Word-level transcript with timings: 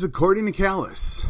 Is 0.00 0.04
according 0.04 0.46
to 0.46 0.52
Callus. 0.52 1.26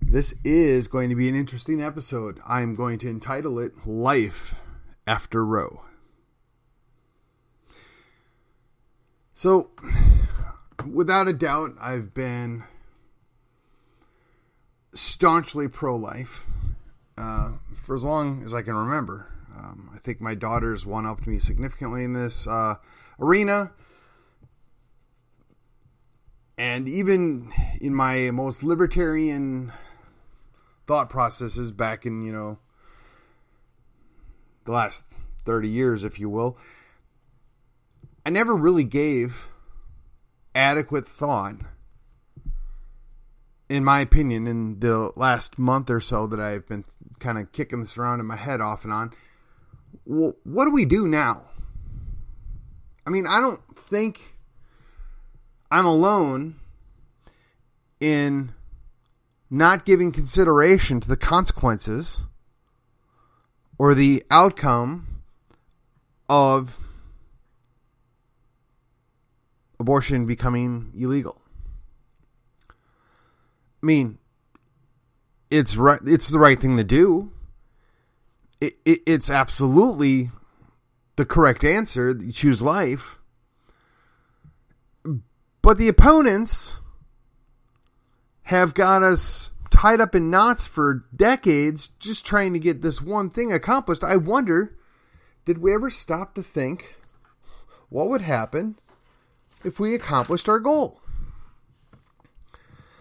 This 0.00 0.36
is 0.44 0.86
going 0.86 1.10
to 1.10 1.16
be 1.16 1.28
an 1.28 1.34
interesting 1.34 1.82
episode. 1.82 2.38
I'm 2.46 2.76
going 2.76 3.00
to 3.00 3.10
entitle 3.10 3.58
it 3.58 3.72
Life 3.84 4.60
After 5.04 5.44
Roe. 5.44 5.82
So, 9.34 9.72
without 10.88 11.26
a 11.26 11.32
doubt, 11.32 11.72
I've 11.80 12.14
been 12.14 12.62
staunchly 14.94 15.66
pro 15.66 15.96
life 15.96 16.46
uh, 17.18 17.54
for 17.74 17.96
as 17.96 18.04
long 18.04 18.44
as 18.44 18.54
I 18.54 18.62
can 18.62 18.76
remember. 18.76 19.26
Um, 19.58 19.90
I 19.92 19.98
think 19.98 20.20
my 20.20 20.36
daughters 20.36 20.86
one 20.86 21.04
upped 21.04 21.26
me 21.26 21.40
significantly 21.40 22.04
in 22.04 22.12
this 22.12 22.46
uh, 22.46 22.76
arena. 23.18 23.72
And 26.60 26.86
even 26.90 27.54
in 27.80 27.94
my 27.94 28.30
most 28.30 28.62
libertarian 28.62 29.72
thought 30.86 31.08
processes 31.08 31.72
back 31.72 32.04
in, 32.04 32.22
you 32.22 32.32
know, 32.32 32.58
the 34.66 34.72
last 34.72 35.06
30 35.46 35.70
years, 35.70 36.04
if 36.04 36.20
you 36.20 36.28
will, 36.28 36.58
I 38.26 38.30
never 38.30 38.54
really 38.54 38.84
gave 38.84 39.48
adequate 40.54 41.06
thought, 41.06 41.54
in 43.70 43.82
my 43.82 44.00
opinion, 44.00 44.46
in 44.46 44.80
the 44.80 45.12
last 45.16 45.58
month 45.58 45.88
or 45.88 46.02
so 46.02 46.26
that 46.26 46.40
I've 46.40 46.68
been 46.68 46.84
kind 47.20 47.38
of 47.38 47.52
kicking 47.52 47.80
this 47.80 47.96
around 47.96 48.20
in 48.20 48.26
my 48.26 48.36
head 48.36 48.60
off 48.60 48.84
and 48.84 48.92
on. 48.92 49.14
Well, 50.04 50.34
what 50.44 50.66
do 50.66 50.72
we 50.72 50.84
do 50.84 51.08
now? 51.08 51.44
I 53.06 53.10
mean, 53.10 53.26
I 53.26 53.40
don't 53.40 53.62
think 53.78 54.36
I'm 55.70 55.86
alone 55.86 56.56
in 58.00 58.52
not 59.48 59.84
giving 59.84 60.12
consideration 60.12 61.00
to 61.00 61.08
the 61.08 61.16
consequences 61.16 62.24
or 63.78 63.94
the 63.94 64.22
outcome 64.30 65.22
of 66.28 66.78
abortion 69.78 70.26
becoming 70.26 70.92
illegal. 70.96 71.40
I 73.82 73.86
mean, 73.86 74.18
it's 75.50 75.76
right. 75.76 76.00
It's 76.06 76.28
the 76.28 76.38
right 76.38 76.60
thing 76.60 76.76
to 76.76 76.84
do. 76.84 77.32
It, 78.60 78.74
it, 78.84 79.00
it's 79.06 79.30
absolutely 79.30 80.30
the 81.16 81.24
correct 81.24 81.64
answer. 81.64 82.10
You 82.10 82.32
choose 82.32 82.60
life, 82.60 83.19
but 85.62 85.78
the 85.78 85.88
opponents 85.88 86.76
have 88.44 88.74
got 88.74 89.02
us 89.02 89.52
tied 89.70 90.00
up 90.00 90.14
in 90.14 90.30
knots 90.30 90.66
for 90.66 91.04
decades 91.14 91.88
just 91.98 92.26
trying 92.26 92.52
to 92.52 92.58
get 92.58 92.82
this 92.82 93.00
one 93.00 93.30
thing 93.30 93.52
accomplished. 93.52 94.02
I 94.02 94.16
wonder, 94.16 94.76
did 95.44 95.58
we 95.58 95.72
ever 95.72 95.90
stop 95.90 96.34
to 96.34 96.42
think 96.42 96.96
what 97.88 98.08
would 98.08 98.22
happen 98.22 98.76
if 99.64 99.78
we 99.78 99.94
accomplished 99.94 100.48
our 100.48 100.58
goal? 100.58 101.00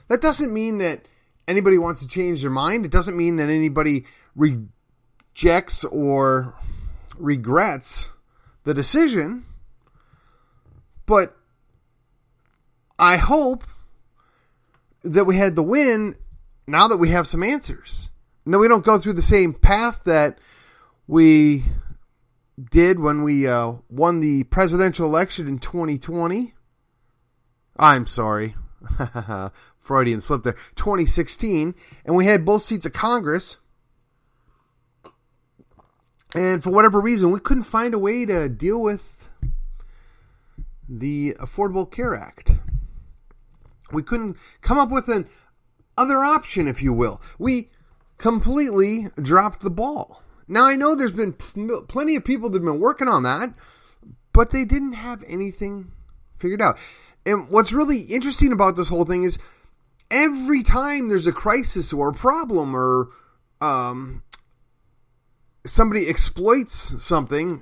That 0.07 0.21
doesn't 0.21 0.53
mean 0.53 0.79
that 0.79 1.07
anybody 1.47 1.77
wants 1.77 2.01
to 2.01 2.07
change 2.07 2.41
their 2.41 2.51
mind. 2.51 2.85
It 2.85 2.91
doesn't 2.91 3.17
mean 3.17 3.37
that 3.37 3.49
anybody 3.49 4.05
rejects 4.35 5.83
or 5.83 6.55
regrets 7.17 8.11
the 8.63 8.73
decision. 8.73 9.45
But 11.05 11.35
I 12.99 13.17
hope 13.17 13.65
that 15.03 15.25
we 15.25 15.37
had 15.37 15.55
the 15.55 15.63
win 15.63 16.15
now 16.67 16.87
that 16.87 16.97
we 16.97 17.09
have 17.09 17.27
some 17.27 17.43
answers. 17.43 18.09
And 18.45 18.53
that 18.53 18.59
we 18.59 18.67
don't 18.67 18.85
go 18.85 18.97
through 18.97 19.13
the 19.13 19.21
same 19.21 19.53
path 19.53 20.03
that 20.05 20.39
we 21.07 21.63
did 22.71 22.99
when 22.99 23.23
we 23.23 23.47
uh, 23.47 23.73
won 23.89 24.19
the 24.19 24.43
presidential 24.45 25.05
election 25.05 25.47
in 25.47 25.59
2020. 25.59 26.53
I'm 27.77 28.05
sorry. 28.05 28.55
Freudian 29.77 30.21
slip 30.21 30.43
there. 30.43 30.53
2016. 30.75 31.75
And 32.05 32.15
we 32.15 32.25
had 32.25 32.45
both 32.45 32.63
seats 32.63 32.85
of 32.85 32.93
Congress. 32.93 33.57
And 36.35 36.61
for 36.61 36.69
whatever 36.69 36.99
reason, 36.99 37.31
we 37.31 37.39
couldn't 37.39 37.63
find 37.63 37.93
a 37.93 37.99
way 37.99 38.25
to 38.25 38.49
deal 38.49 38.79
with 38.79 39.29
the 40.87 41.35
Affordable 41.39 41.89
Care 41.89 42.13
Act. 42.13 42.51
We 43.91 44.03
couldn't 44.03 44.37
come 44.61 44.77
up 44.77 44.89
with 44.89 45.07
an 45.07 45.27
other 45.97 46.19
option, 46.19 46.67
if 46.67 46.81
you 46.81 46.93
will. 46.93 47.21
We 47.37 47.69
completely 48.17 49.07
dropped 49.21 49.61
the 49.61 49.69
ball. 49.69 50.23
Now, 50.47 50.65
I 50.65 50.75
know 50.75 50.95
there's 50.95 51.11
been 51.11 51.33
pl- 51.33 51.85
plenty 51.87 52.15
of 52.15 52.25
people 52.25 52.49
that 52.49 52.59
have 52.59 52.65
been 52.65 52.79
working 52.79 53.07
on 53.07 53.23
that, 53.23 53.53
but 54.33 54.51
they 54.51 54.65
didn't 54.65 54.93
have 54.93 55.23
anything 55.27 55.91
figured 56.37 56.61
out. 56.61 56.77
And 57.25 57.49
what's 57.49 57.71
really 57.71 58.01
interesting 58.01 58.51
about 58.51 58.75
this 58.75 58.89
whole 58.89 59.05
thing 59.05 59.23
is 59.23 59.37
every 60.09 60.63
time 60.63 61.09
there's 61.09 61.27
a 61.27 61.31
crisis 61.31 61.93
or 61.93 62.09
a 62.09 62.13
problem 62.13 62.75
or 62.75 63.09
um, 63.61 64.23
somebody 65.65 66.07
exploits 66.07 67.03
something, 67.03 67.61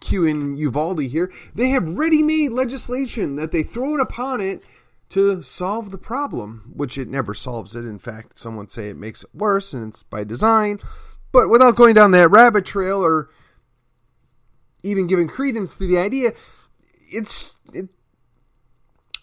Q 0.00 0.24
in 0.24 0.56
Uvalde 0.56 1.02
here, 1.02 1.32
they 1.54 1.70
have 1.70 1.88
ready 1.88 2.22
made 2.22 2.52
legislation 2.52 3.36
that 3.36 3.52
they 3.52 3.62
throw 3.62 3.94
it 3.94 4.00
upon 4.00 4.40
it 4.40 4.62
to 5.10 5.42
solve 5.42 5.90
the 5.90 5.98
problem, 5.98 6.72
which 6.74 6.98
it 6.98 7.08
never 7.08 7.34
solves 7.34 7.74
it. 7.74 7.84
In 7.84 7.98
fact, 7.98 8.38
some 8.38 8.56
would 8.56 8.70
say 8.70 8.88
it 8.88 8.96
makes 8.96 9.24
it 9.24 9.30
worse, 9.34 9.72
and 9.72 9.88
it's 9.88 10.02
by 10.02 10.24
design. 10.24 10.80
But 11.32 11.48
without 11.48 11.76
going 11.76 11.94
down 11.94 12.10
that 12.12 12.30
rabbit 12.30 12.66
trail 12.66 13.02
or 13.02 13.30
even 14.82 15.06
giving 15.06 15.28
credence 15.28 15.76
to 15.76 15.86
the 15.86 15.98
idea, 15.98 16.32
it's 17.10 17.56
it. 17.72 17.90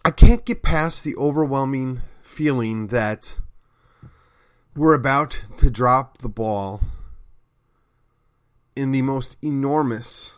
I 0.03 0.12
can't 0.12 0.46
get 0.46 0.62
past 0.62 1.03
the 1.03 1.16
overwhelming 1.16 2.02
feeling 2.22 2.88
that 2.88 3.40
we're 4.75 4.94
about 4.94 5.46
to 5.57 5.69
drop 5.69 6.19
the 6.19 6.29
ball 6.29 6.81
in 8.75 8.91
the 8.91 9.02
most 9.02 9.38
enormous, 9.41 10.34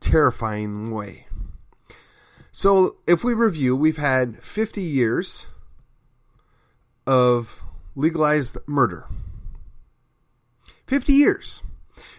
terrifying 0.00 0.90
way. 0.90 1.28
So, 2.60 2.98
if 3.06 3.24
we 3.24 3.32
review, 3.32 3.74
we've 3.74 3.96
had 3.96 4.44
50 4.44 4.82
years 4.82 5.46
of 7.06 7.64
legalized 7.96 8.58
murder. 8.66 9.06
50 10.86 11.10
years. 11.10 11.62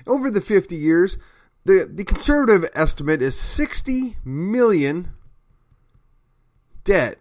Over 0.08 0.32
the 0.32 0.42
50 0.42 0.76
years, 0.76 1.20
the, 1.64 1.88
the 1.88 2.04
conservative 2.04 2.68
estimate 2.74 3.22
is 3.22 3.40
60 3.40 4.16
million 4.26 5.12
dead. 6.84 7.18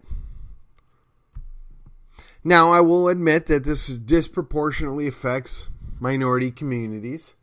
Now, 2.43 2.71
I 2.71 2.79
will 2.79 3.07
admit 3.07 3.45
that 3.45 3.65
this 3.65 3.85
disproportionately 3.85 5.07
affects 5.07 5.69
minority 5.99 6.49
communities, 6.49 7.35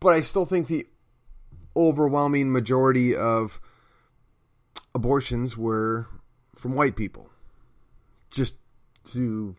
but 0.00 0.14
I 0.14 0.22
still 0.22 0.46
think 0.46 0.68
the 0.68 0.86
overwhelming 1.76 2.50
majority 2.50 3.14
of 3.14 3.60
abortions 4.96 5.58
were 5.58 6.08
from 6.54 6.74
white 6.74 6.96
people. 6.96 7.28
Just 8.30 8.56
to 9.12 9.54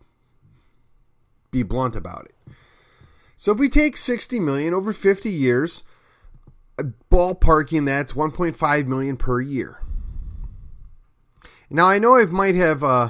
be 1.52 1.64
blunt 1.64 1.96
about 1.96 2.26
it. 2.26 2.54
So 3.38 3.52
if 3.52 3.60
we 3.60 3.70
take 3.70 3.96
60 3.96 4.40
million 4.40 4.74
over 4.74 4.92
50 4.92 5.30
years, 5.30 5.84
ballparking 7.12 7.86
that's 7.86 8.14
1.5 8.14 8.88
million 8.88 9.16
per 9.16 9.40
year. 9.40 9.82
Now 11.70 11.88
I 11.88 12.00
know 12.00 12.18
I 12.18 12.26
might 12.26 12.56
have 12.56 12.84
uh, 12.84 13.10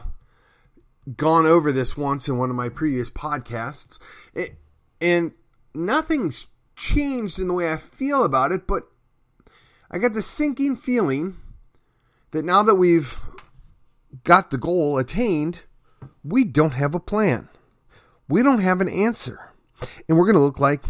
gone 1.15 1.45
over 1.45 1.71
this 1.71 1.95
once 1.95 2.27
in 2.27 2.38
one 2.38 2.50
of 2.50 2.56
my 2.57 2.68
previous 2.68 3.09
podcasts, 3.09 4.00
it, 4.33 4.57
and 5.00 5.31
nothing's 5.73 6.47
changed 6.75 7.39
in 7.39 7.47
the 7.47 7.53
way 7.53 7.71
I 7.71 7.77
feel 7.77 8.23
about 8.23 8.51
it, 8.51 8.68
but 8.68 8.83
I 9.89 9.97
got 9.97 10.13
the 10.13 10.21
sinking 10.21 10.75
feeling 10.75 11.38
that 12.31 12.45
now 12.45 12.63
that 12.63 12.75
we've 12.75 13.19
got 14.24 14.50
the 14.51 14.57
goal 14.57 14.97
attained, 14.97 15.62
we 16.24 16.44
don't 16.44 16.71
have 16.71 16.94
a 16.95 17.00
plan. 17.00 17.50
We 18.27 18.44
don't 18.44 18.59
have 18.59 18.81
an 18.81 18.89
answer. 18.89 19.51
And 20.07 20.18
we're 20.18 20.25
going 20.25 20.35
to 20.35 20.41
look 20.41 20.59
like, 20.59 20.81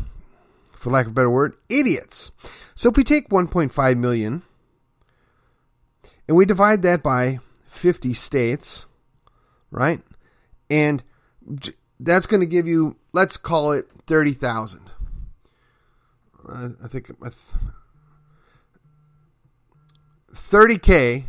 for 0.74 0.90
lack 0.90 1.06
of 1.06 1.12
a 1.12 1.16
better 1.16 1.30
word, 1.30 1.56
idiots. 1.70 2.32
So 2.76 2.90
if 2.90 2.98
we 2.98 3.04
take 3.04 3.30
1.5 3.30 3.98
million 3.98 4.44
and 6.28 6.38
we 6.38 6.46
divide 6.46 6.82
that 6.84 7.04
by 7.04 7.40
50 7.68 8.14
states, 8.14 8.86
right? 9.72 10.02
And 10.70 11.04
that's 12.00 12.28
going 12.28 12.42
to 12.42 12.48
give 12.48 12.68
you, 12.68 12.98
let's 13.14 13.38
call 13.38 13.72
it 13.72 13.90
30,000. 14.08 14.82
Uh, 16.48 16.70
I 16.84 16.88
think 16.88 17.12
30K 20.50 21.26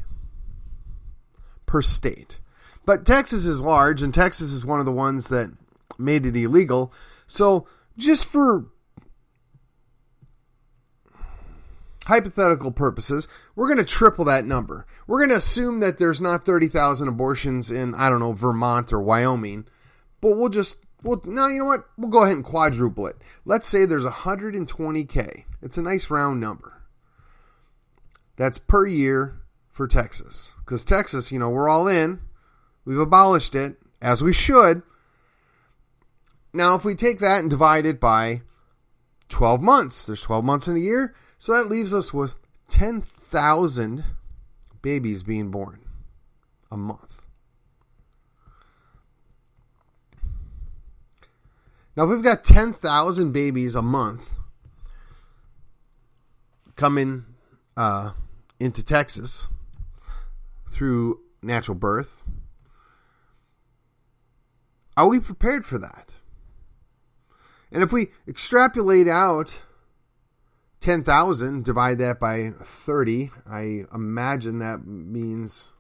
per 1.67 1.83
state. 1.83 2.39
But 2.87 3.05
Texas 3.05 3.45
is 3.45 3.63
large, 3.63 4.01
and 4.01 4.15
Texas 4.15 4.53
is 4.53 4.65
one 4.65 4.81
of 4.81 4.87
the 4.87 4.93
ones 4.93 5.29
that 5.29 5.53
made 5.99 6.25
it 6.25 6.37
illegal. 6.37 6.93
So, 7.27 7.67
just 7.97 8.25
for 8.25 8.67
hypothetical 12.07 12.71
purposes, 12.71 13.29
we're 13.55 13.67
going 13.67 13.79
to 13.79 13.85
triple 13.85 14.25
that 14.25 14.47
number. 14.47 14.87
We're 15.07 15.19
going 15.19 15.31
to 15.31 15.37
assume 15.37 15.81
that 15.81 15.99
there's 15.99 16.21
not 16.21 16.47
30,000 16.47 17.09
abortions 17.09 17.71
in, 17.71 17.95
I 17.95 18.09
don't 18.09 18.21
know, 18.21 18.33
Vermont 18.33 18.93
or 18.93 19.01
Wyoming, 19.01 19.67
but 20.23 20.39
we'll 20.39 20.49
just, 20.49 20.79
well, 21.03 21.21
no, 21.27 21.49
you 21.49 21.59
know 21.59 21.67
what? 21.67 21.85
We'll 21.99 22.11
go 22.11 22.23
ahead 22.23 22.37
and 22.37 22.45
quadruple 22.45 23.09
it. 23.09 23.17
Let's 23.45 23.69
say 23.69 23.85
there's 23.85 24.07
120K. 24.07 25.45
It's 25.61 25.77
a 25.77 25.83
nice 25.83 26.09
round 26.09 26.41
number. 26.41 26.78
That's 28.39 28.57
per 28.57 28.87
year 28.87 29.43
for 29.69 29.89
Texas. 29.89 30.55
Because 30.61 30.85
Texas, 30.85 31.33
you 31.33 31.41
know, 31.41 31.51
we're 31.51 31.69
all 31.69 31.89
in. 31.89 32.21
We've 32.85 33.01
abolished 33.01 33.57
it, 33.57 33.77
as 34.01 34.23
we 34.23 34.33
should. 34.33 34.83
Now, 36.55 36.77
if 36.77 36.85
we 36.85 36.95
take 36.95 37.19
that 37.19 37.41
and 37.41 37.51
divide 37.51 37.85
it 37.85 37.99
by 37.99 38.43
12 39.29 39.61
months, 39.61 40.07
there's 40.07 40.23
12 40.23 40.45
months 40.45 40.69
in 40.69 40.77
a 40.77 40.81
year. 40.81 41.15
So 41.37 41.53
that 41.53 41.69
leaves 41.69 41.93
us 41.93 42.15
with 42.15 42.37
10,000 42.69 44.05
babies 44.83 45.25
being 45.25 45.51
born 45.51 45.81
a 46.71 46.77
month. 46.77 47.23
Now, 51.97 52.05
if 52.05 52.11
we've 52.11 52.23
got 52.23 52.45
10,000 52.45 53.33
babies 53.33 53.75
a 53.75 53.83
month 53.83 54.37
coming 56.77 57.25
uh, 57.77 58.13
into 58.61 58.85
Texas 58.85 59.49
through 60.71 61.21
natural 61.43 61.77
birth, 61.77 62.23
are 64.97 65.09
we 65.09 65.21
prepared 65.21 65.65
for 65.65 65.79
that? 65.79 66.15
And 67.71 67.83
if 67.83 67.93
we 67.93 68.09
extrapolate 68.27 69.09
out 69.09 69.63
10,000, 70.81 71.65
divide 71.65 71.99
that 71.99 72.21
by 72.21 72.53
30, 72.63 73.31
I 73.49 73.85
imagine 73.95 74.59
that 74.61 74.87
means. 74.87 75.73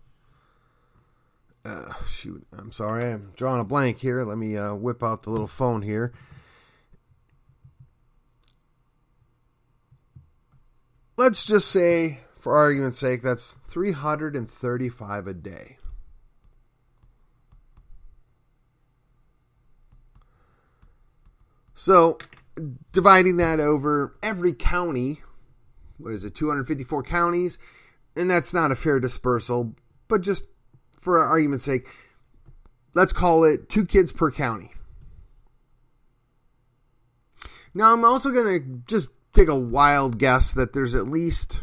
Uh, 1.65 1.93
shoot, 2.09 2.47
I'm 2.57 2.73
sorry, 2.73 3.13
I'm 3.13 3.33
drawing 3.37 3.61
a 3.61 3.65
blank 3.65 3.99
here. 3.99 4.25
Let 4.25 4.39
me 4.39 4.57
uh, 4.57 4.75
whip 4.75 5.03
out 5.03 5.23
the 5.23 5.31
little 5.31 5.47
phone 5.47 5.83
here. 5.83 6.13
Let's 11.17 11.45
just 11.45 11.69
say, 11.69 12.21
for 12.49 12.56
argument's 12.56 12.97
sake, 12.97 13.21
that's 13.21 13.56
335 13.67 15.27
a 15.27 15.35
day. 15.35 15.77
So, 21.75 22.17
dividing 22.91 23.37
that 23.37 23.61
over 23.61 24.17
every 24.23 24.55
county, 24.55 25.21
what 25.99 26.15
is 26.15 26.25
it, 26.25 26.35
254 26.35 27.03
counties, 27.03 27.59
and 28.17 28.31
that's 28.31 28.55
not 28.55 28.73
a 28.73 28.77
fair 28.77 28.99
dispersal, 28.99 29.75
but 30.09 30.23
just 30.23 30.47
for 31.03 31.19
argument's 31.19 31.67
sake, 31.67 31.87
let's 32.95 33.12
call 33.12 33.45
it 33.45 33.69
two 33.69 33.85
kids 33.85 34.11
per 34.11 34.31
county. 34.31 34.73
Now, 37.75 37.93
I'm 37.93 38.06
also 38.06 38.31
going 38.31 38.59
to 38.59 38.83
just 38.87 39.11
take 39.35 39.49
a 39.49 39.55
wild 39.55 40.17
guess 40.17 40.55
that 40.55 40.73
there's 40.73 40.95
at 40.95 41.09
least 41.09 41.61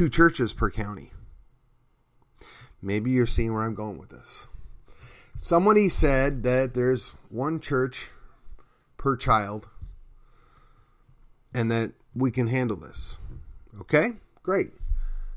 two 0.00 0.08
churches 0.08 0.54
per 0.54 0.70
county. 0.70 1.10
Maybe 2.80 3.10
you're 3.10 3.26
seeing 3.26 3.52
where 3.52 3.64
I'm 3.64 3.74
going 3.74 3.98
with 3.98 4.08
this. 4.08 4.46
Somebody 5.36 5.90
said 5.90 6.42
that 6.42 6.72
there's 6.72 7.08
one 7.28 7.60
church 7.60 8.08
per 8.96 9.14
child 9.14 9.68
and 11.52 11.70
that 11.70 11.92
we 12.14 12.30
can 12.30 12.46
handle 12.46 12.78
this. 12.78 13.18
Okay? 13.78 14.12
Great. 14.42 14.70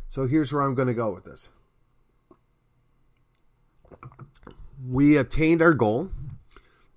So 0.07 0.27
here's 0.27 0.53
where 0.53 0.61
I'm 0.61 0.75
going 0.75 0.87
to 0.87 0.93
go 0.93 1.11
with 1.11 1.25
this. 1.25 1.49
We 4.87 5.17
obtained 5.17 5.61
our 5.61 5.73
goal. 5.73 6.09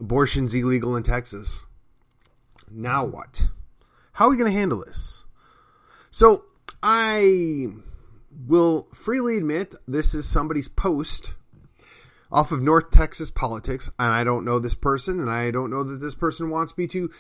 Abortion's 0.00 0.54
illegal 0.54 0.94
in 0.94 1.02
Texas. 1.02 1.66
Now 2.70 3.04
what? 3.04 3.48
How 4.12 4.26
are 4.26 4.30
we 4.30 4.36
going 4.36 4.52
to 4.52 4.56
handle 4.56 4.84
this? 4.84 5.24
So 6.12 6.44
I 6.88 7.66
will 8.46 8.86
freely 8.94 9.38
admit 9.38 9.74
this 9.88 10.14
is 10.14 10.24
somebody's 10.24 10.68
post 10.68 11.34
off 12.30 12.52
of 12.52 12.62
North 12.62 12.92
Texas 12.92 13.28
politics, 13.28 13.90
and 13.98 14.12
I 14.12 14.22
don't 14.22 14.44
know 14.44 14.60
this 14.60 14.76
person, 14.76 15.18
and 15.18 15.28
I 15.28 15.50
don't 15.50 15.70
know 15.70 15.82
that 15.82 15.96
this 15.96 16.14
person 16.14 16.48
wants 16.48 16.78
me 16.78 16.86
to 16.86 17.10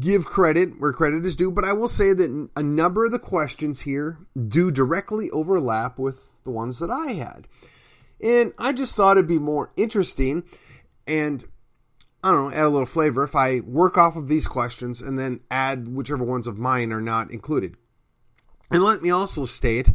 give 0.00 0.24
credit 0.24 0.80
where 0.80 0.94
credit 0.94 1.26
is 1.26 1.36
due, 1.36 1.50
but 1.50 1.66
I 1.66 1.74
will 1.74 1.88
say 1.88 2.14
that 2.14 2.48
a 2.56 2.62
number 2.62 3.04
of 3.04 3.12
the 3.12 3.18
questions 3.18 3.82
here 3.82 4.16
do 4.48 4.70
directly 4.70 5.28
overlap 5.28 5.98
with 5.98 6.30
the 6.44 6.50
ones 6.50 6.78
that 6.78 6.90
I 6.90 7.12
had. 7.12 7.46
And 8.18 8.54
I 8.56 8.72
just 8.72 8.94
thought 8.94 9.18
it'd 9.18 9.28
be 9.28 9.38
more 9.38 9.72
interesting 9.76 10.44
and 11.06 11.44
I 12.24 12.30
don't 12.30 12.50
know, 12.50 12.56
add 12.56 12.64
a 12.64 12.68
little 12.70 12.86
flavor 12.86 13.24
if 13.24 13.36
I 13.36 13.60
work 13.60 13.98
off 13.98 14.16
of 14.16 14.28
these 14.28 14.48
questions 14.48 15.02
and 15.02 15.18
then 15.18 15.40
add 15.50 15.88
whichever 15.88 16.24
ones 16.24 16.46
of 16.46 16.56
mine 16.56 16.92
are 16.94 17.00
not 17.02 17.30
included. 17.30 17.76
And 18.72 18.82
let 18.82 19.02
me 19.02 19.10
also 19.10 19.44
state 19.44 19.90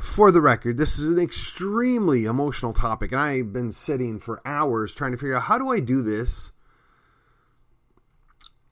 for 0.00 0.32
the 0.32 0.40
record, 0.40 0.76
this 0.76 0.98
is 0.98 1.12
an 1.12 1.20
extremely 1.20 2.24
emotional 2.24 2.72
topic, 2.72 3.12
and 3.12 3.20
I've 3.20 3.52
been 3.52 3.70
sitting 3.70 4.18
for 4.18 4.40
hours 4.44 4.94
trying 4.94 5.12
to 5.12 5.16
figure 5.16 5.36
out 5.36 5.42
how 5.42 5.56
do 5.56 5.68
I 5.68 5.78
do 5.78 6.02
this 6.02 6.52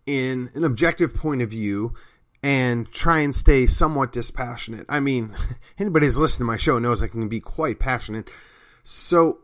in 0.04 0.50
an 0.54 0.64
objective 0.64 1.14
point 1.14 1.42
of 1.42 1.50
view 1.50 1.94
and 2.42 2.90
try 2.90 3.20
and 3.20 3.34
stay 3.34 3.66
somewhat 3.66 4.10
dispassionate. 4.10 4.86
I 4.88 5.00
mean, 5.00 5.34
anybody 5.78 6.06
who's 6.06 6.18
listened 6.18 6.38
to 6.38 6.44
my 6.44 6.56
show 6.56 6.78
knows 6.78 7.02
I 7.02 7.08
can 7.08 7.28
be 7.28 7.40
quite 7.40 7.78
passionate. 7.78 8.30
So, 8.82 9.38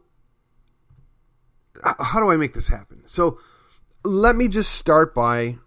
how 2.00 2.19
do 2.19 2.31
I 2.31 2.37
make 2.37 2.54
this 2.54 2.69
happen? 2.69 3.02
So, 3.07 3.38
let 4.04 4.37
me 4.37 4.49
just 4.49 4.73
start 4.73 5.14
by 5.14 5.59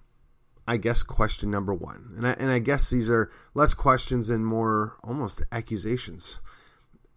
I 0.68 0.78
guess, 0.78 1.02
question 1.02 1.50
number 1.50 1.74
one. 1.74 2.14
And 2.18 2.28
I, 2.28 2.32
and 2.32 2.52
I 2.52 2.60
guess 2.60 2.90
these 2.90 3.10
are 3.10 3.32
less 3.54 3.74
questions 3.74 4.30
and 4.30 4.46
more 4.46 4.98
almost 5.04 5.42
accusations. 5.52 6.42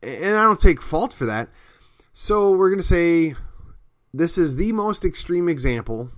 And 0.03 0.37
I 0.37 0.45
don't 0.45 0.61
take 0.61 0.81
fault 0.81 1.13
for 1.13 1.27
that. 1.27 1.49
So 2.15 2.53
we're 2.53 2.71
going 2.71 2.81
to 2.81 2.87
say 2.87 3.35
this 4.15 4.39
is 4.39 4.57
the 4.57 4.73
most 4.73 5.05
extreme 5.05 5.49
example. 5.49 6.11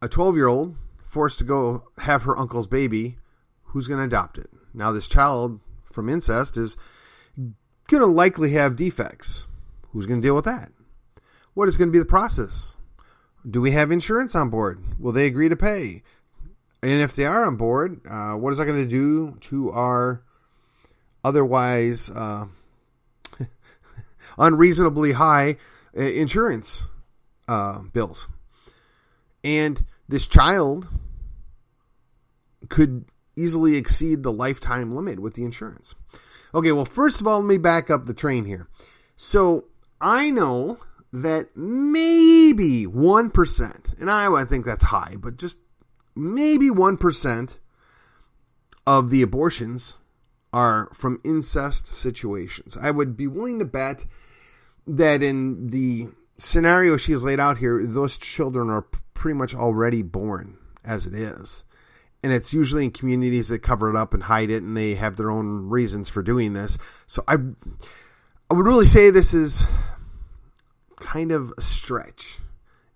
A 0.00 0.08
12 0.08 0.36
year 0.36 0.48
old 0.48 0.76
forced 1.02 1.38
to 1.38 1.44
go 1.44 1.84
have 1.98 2.22
her 2.22 2.38
uncle's 2.38 2.66
baby. 2.66 3.18
Who's 3.64 3.86
going 3.86 3.98
to 3.98 4.04
adopt 4.04 4.38
it? 4.38 4.48
Now, 4.72 4.92
this 4.92 5.08
child 5.08 5.60
from 5.92 6.08
incest 6.08 6.56
is 6.56 6.78
going 7.36 8.00
to 8.00 8.06
likely 8.06 8.52
have 8.52 8.76
defects. 8.76 9.46
Who's 9.90 10.06
going 10.06 10.22
to 10.22 10.26
deal 10.26 10.34
with 10.34 10.46
that? 10.46 10.70
What 11.52 11.68
is 11.68 11.76
going 11.76 11.88
to 11.88 11.92
be 11.92 11.98
the 11.98 12.06
process? 12.06 12.77
Do 13.48 13.60
we 13.60 13.70
have 13.72 13.90
insurance 13.90 14.34
on 14.34 14.50
board? 14.50 14.82
Will 14.98 15.12
they 15.12 15.26
agree 15.26 15.48
to 15.48 15.56
pay? 15.56 16.02
And 16.82 17.00
if 17.02 17.14
they 17.14 17.24
are 17.24 17.44
on 17.44 17.56
board, 17.56 18.00
uh, 18.08 18.34
what 18.34 18.50
is 18.50 18.58
that 18.58 18.66
going 18.66 18.82
to 18.82 18.88
do 18.88 19.36
to 19.42 19.72
our 19.72 20.22
otherwise 21.24 22.08
uh, 22.10 22.46
unreasonably 24.38 25.12
high 25.12 25.56
uh, 25.96 26.02
insurance 26.02 26.84
uh, 27.48 27.80
bills? 27.92 28.28
And 29.42 29.84
this 30.08 30.26
child 30.26 30.88
could 32.68 33.04
easily 33.36 33.76
exceed 33.76 34.22
the 34.22 34.32
lifetime 34.32 34.94
limit 34.94 35.20
with 35.20 35.34
the 35.34 35.44
insurance. 35.44 35.94
Okay, 36.54 36.72
well, 36.72 36.84
first 36.84 37.20
of 37.20 37.26
all, 37.26 37.40
let 37.40 37.46
me 37.46 37.58
back 37.58 37.90
up 37.90 38.06
the 38.06 38.14
train 38.14 38.44
here. 38.44 38.68
So 39.16 39.66
I 40.00 40.30
know 40.30 40.78
that 41.12 41.56
maybe 41.56 42.86
1%, 42.86 44.00
and 44.00 44.10
I, 44.10 44.32
I 44.32 44.44
think 44.44 44.66
that's 44.66 44.84
high, 44.84 45.16
but 45.18 45.36
just 45.38 45.58
maybe 46.14 46.68
1% 46.68 47.58
of 48.86 49.10
the 49.10 49.22
abortions 49.22 49.98
are 50.52 50.88
from 50.92 51.20
incest 51.24 51.86
situations. 51.86 52.76
I 52.80 52.90
would 52.90 53.16
be 53.16 53.26
willing 53.26 53.58
to 53.58 53.64
bet 53.64 54.06
that 54.86 55.22
in 55.22 55.68
the 55.68 56.08
scenario 56.38 56.96
she 56.96 57.12
has 57.12 57.24
laid 57.24 57.40
out 57.40 57.58
here, 57.58 57.84
those 57.86 58.16
children 58.16 58.70
are 58.70 58.86
pretty 59.14 59.36
much 59.36 59.54
already 59.54 60.02
born 60.02 60.56
as 60.84 61.06
it 61.06 61.14
is. 61.14 61.64
And 62.22 62.32
it's 62.32 62.52
usually 62.52 62.84
in 62.84 62.90
communities 62.90 63.48
that 63.48 63.60
cover 63.60 63.90
it 63.90 63.96
up 63.96 64.12
and 64.12 64.24
hide 64.24 64.50
it, 64.50 64.62
and 64.62 64.76
they 64.76 64.94
have 64.94 65.16
their 65.16 65.30
own 65.30 65.68
reasons 65.68 66.08
for 66.08 66.22
doing 66.22 66.52
this. 66.52 66.76
So 67.06 67.22
I, 67.28 67.36
I 68.50 68.54
would 68.54 68.66
really 68.66 68.84
say 68.86 69.10
this 69.10 69.34
is 69.34 69.66
kind 71.00 71.32
of 71.32 71.52
a 71.56 71.62
stretch. 71.62 72.38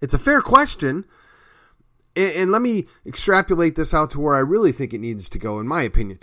It's 0.00 0.14
a 0.14 0.18
fair 0.18 0.42
question. 0.42 1.04
And, 2.14 2.50
let 2.50 2.60
me 2.60 2.86
extrapolate 3.06 3.74
this 3.74 3.94
out 3.94 4.10
to 4.10 4.20
where 4.20 4.34
I 4.34 4.40
really 4.40 4.72
think 4.72 4.92
it 4.92 5.00
needs 5.00 5.30
to 5.30 5.38
go, 5.38 5.58
in 5.58 5.66
my 5.66 5.82
opinion. 5.82 6.18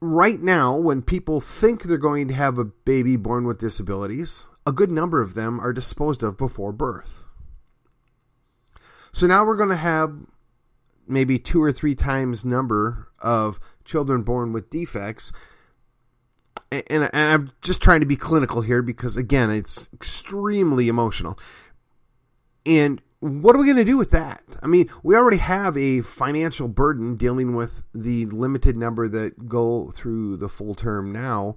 right 0.00 0.40
now, 0.40 0.76
when 0.76 1.02
people 1.02 1.40
think 1.40 1.82
they're 1.82 1.98
going 1.98 2.28
to 2.28 2.34
have 2.34 2.58
a 2.58 2.64
baby 2.64 3.16
born 3.16 3.46
with 3.46 3.58
disabilities, 3.58 4.46
a 4.66 4.72
good 4.72 4.90
number 4.90 5.20
of 5.20 5.34
them 5.34 5.60
are 5.60 5.72
disposed 5.72 6.22
of 6.22 6.36
before 6.36 6.72
birth. 6.72 7.24
So 9.12 9.26
now 9.26 9.44
we're 9.44 9.56
going 9.56 9.70
to 9.70 9.76
have 9.76 10.14
maybe 11.06 11.38
two 11.38 11.62
or 11.62 11.72
three 11.72 11.94
times 11.94 12.44
number 12.44 13.08
of 13.20 13.60
children 13.84 14.22
born 14.22 14.52
with 14.52 14.70
defects. 14.70 15.32
And, 16.72 17.08
I'm 17.12 17.52
just 17.62 17.80
trying 17.80 18.00
to 18.00 18.06
be 18.06 18.16
clinical 18.16 18.60
here 18.60 18.82
because, 18.82 19.16
again, 19.16 19.50
it's 19.50 19.88
extremely 19.92 20.88
emotional. 20.88 21.38
And 22.64 23.00
what 23.20 23.54
are 23.54 23.58
we 23.58 23.66
going 23.66 23.76
to 23.76 23.84
do 23.84 23.96
with 23.96 24.10
that? 24.10 24.42
I 24.62 24.66
mean, 24.66 24.90
we 25.02 25.14
already 25.14 25.38
have 25.38 25.76
a 25.76 26.02
financial 26.02 26.68
burden 26.68 27.16
dealing 27.16 27.54
with 27.54 27.82
the 27.94 28.26
limited 28.26 28.76
number 28.76 29.08
that 29.08 29.48
go 29.48 29.90
through 29.92 30.36
the 30.38 30.48
full 30.48 30.74
term 30.74 31.12
now. 31.12 31.54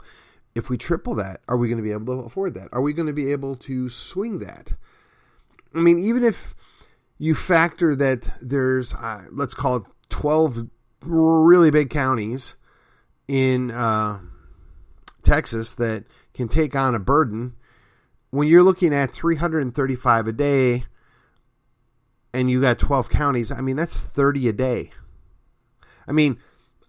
If 0.56 0.70
we 0.70 0.78
triple 0.78 1.16
that, 1.16 1.42
are 1.48 1.58
we 1.58 1.68
going 1.68 1.78
to 1.78 1.84
be 1.84 1.92
able 1.92 2.20
to 2.22 2.26
afford 2.26 2.54
that? 2.56 2.70
Are 2.72 2.82
we 2.82 2.94
going 2.94 3.08
to 3.08 3.14
be 3.14 3.32
able 3.32 3.56
to 3.58 3.90
swing 3.90 4.40
that? 4.40 4.74
I 5.74 5.80
mean, 5.80 6.00
even 6.00 6.24
if 6.24 6.56
you 7.18 7.36
factor 7.36 7.96
that 7.96 8.30
there's, 8.42 8.94
uh, 8.94 9.26
let's 9.32 9.54
call 9.54 9.78
it 9.78 9.84
12 10.10 10.68
really 11.02 11.72
big 11.72 11.90
counties 11.90 12.56
in 13.28 13.72
uh, 13.72 14.20
Texas 15.30 15.76
that 15.76 16.06
can 16.34 16.48
take 16.48 16.76
on 16.76 16.96
a 16.96 17.00
burden, 17.00 17.54
when 18.32 18.48
you're 18.48 18.64
looking 18.64 18.94
at 18.94 19.12
335 19.12 20.28
a 20.28 20.32
day 20.32 20.86
and 22.34 22.50
you 22.50 22.62
got 22.62 22.80
12 22.80 23.10
counties, 23.10 23.52
I 23.52 23.62
mean, 23.62 23.76
that's 23.76 24.00
30 24.00 24.48
a 24.50 24.54
day. 24.54 24.92
I 26.08 26.14
mean, 26.14 26.40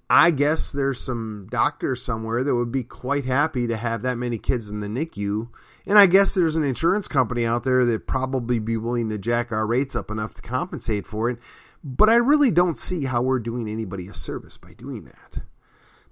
I 0.08 0.30
guess 0.30 0.72
there's 0.72 1.00
some 1.00 1.48
doctors 1.50 2.02
somewhere 2.02 2.42
that 2.42 2.54
would 2.54 2.72
be 2.72 2.82
quite 2.82 3.26
happy 3.26 3.66
to 3.66 3.76
have 3.76 4.02
that 4.02 4.16
many 4.16 4.38
kids 4.38 4.70
in 4.70 4.80
the 4.80 4.88
NICU. 4.88 5.48
And 5.86 5.98
I 5.98 6.06
guess 6.06 6.34
there's 6.34 6.56
an 6.56 6.64
insurance 6.64 7.08
company 7.08 7.44
out 7.44 7.64
there 7.64 7.84
that 7.84 8.06
probably 8.06 8.58
be 8.58 8.78
willing 8.78 9.10
to 9.10 9.18
jack 9.18 9.52
our 9.52 9.66
rates 9.66 9.94
up 9.94 10.10
enough 10.10 10.32
to 10.34 10.42
compensate 10.42 11.06
for 11.06 11.28
it. 11.28 11.38
But 11.84 12.08
I 12.08 12.16
really 12.16 12.50
don't 12.50 12.78
see 12.78 13.04
how 13.04 13.20
we're 13.20 13.38
doing 13.38 13.68
anybody 13.68 14.08
a 14.08 14.14
service 14.14 14.56
by 14.56 14.72
doing 14.72 15.04
that. 15.04 15.42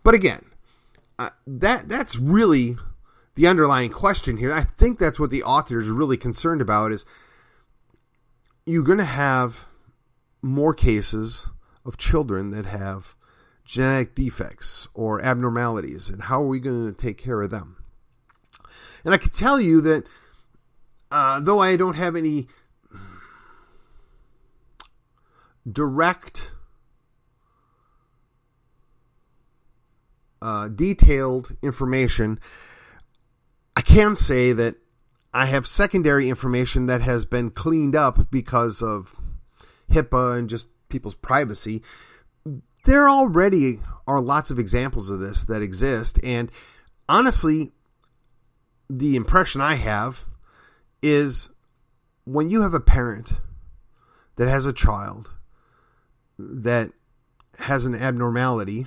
But 0.04 0.14
again, 0.14 0.44
that 1.46 1.88
that's 1.88 2.16
really 2.16 2.76
the 3.34 3.46
underlying 3.46 3.90
question 3.90 4.36
here. 4.36 4.52
I 4.52 4.62
think 4.62 4.98
that's 4.98 5.18
what 5.20 5.30
the 5.30 5.42
author 5.42 5.78
is 5.78 5.88
really 5.88 6.16
concerned 6.16 6.60
about 6.60 6.92
is 6.92 7.04
you're 8.66 8.82
going 8.82 8.98
to 8.98 9.04
have 9.04 9.66
more 10.42 10.74
cases 10.74 11.48
of 11.84 11.96
children 11.96 12.50
that 12.50 12.66
have 12.66 13.16
genetic 13.64 14.14
defects 14.14 14.88
or 14.94 15.22
abnormalities, 15.22 16.08
and 16.08 16.22
how 16.22 16.42
are 16.42 16.46
we 16.46 16.60
going 16.60 16.86
to 16.86 17.00
take 17.00 17.18
care 17.18 17.42
of 17.42 17.50
them? 17.50 17.76
And 19.04 19.14
I 19.14 19.18
can 19.18 19.30
tell 19.30 19.60
you 19.60 19.80
that 19.82 20.04
uh, 21.10 21.40
though 21.40 21.60
I 21.60 21.76
don't 21.76 21.96
have 21.96 22.16
any 22.16 22.48
direct, 25.70 26.52
uh, 30.40 30.68
detailed 30.68 31.56
information, 31.62 32.38
I 33.76 33.80
can 33.80 34.16
say 34.16 34.52
that 34.52 34.76
I 35.32 35.46
have 35.46 35.66
secondary 35.66 36.28
information 36.28 36.86
that 36.86 37.00
has 37.00 37.24
been 37.24 37.50
cleaned 37.50 37.94
up 37.94 38.30
because 38.30 38.82
of 38.82 39.14
HIPAA 39.90 40.38
and 40.38 40.48
just 40.48 40.68
people's 40.88 41.14
privacy. 41.14 41.82
There 42.84 43.08
already 43.08 43.80
are 44.06 44.20
lots 44.20 44.50
of 44.50 44.58
examples 44.58 45.10
of 45.10 45.20
this 45.20 45.44
that 45.44 45.62
exist. 45.62 46.18
And 46.24 46.50
honestly, 47.08 47.72
the 48.88 49.16
impression 49.16 49.60
I 49.60 49.74
have 49.74 50.24
is 51.02 51.50
when 52.24 52.48
you 52.48 52.62
have 52.62 52.74
a 52.74 52.80
parent 52.80 53.32
that 54.36 54.48
has 54.48 54.66
a 54.66 54.72
child 54.72 55.30
that 56.38 56.90
has 57.58 57.84
an 57.84 57.94
abnormality, 57.94 58.86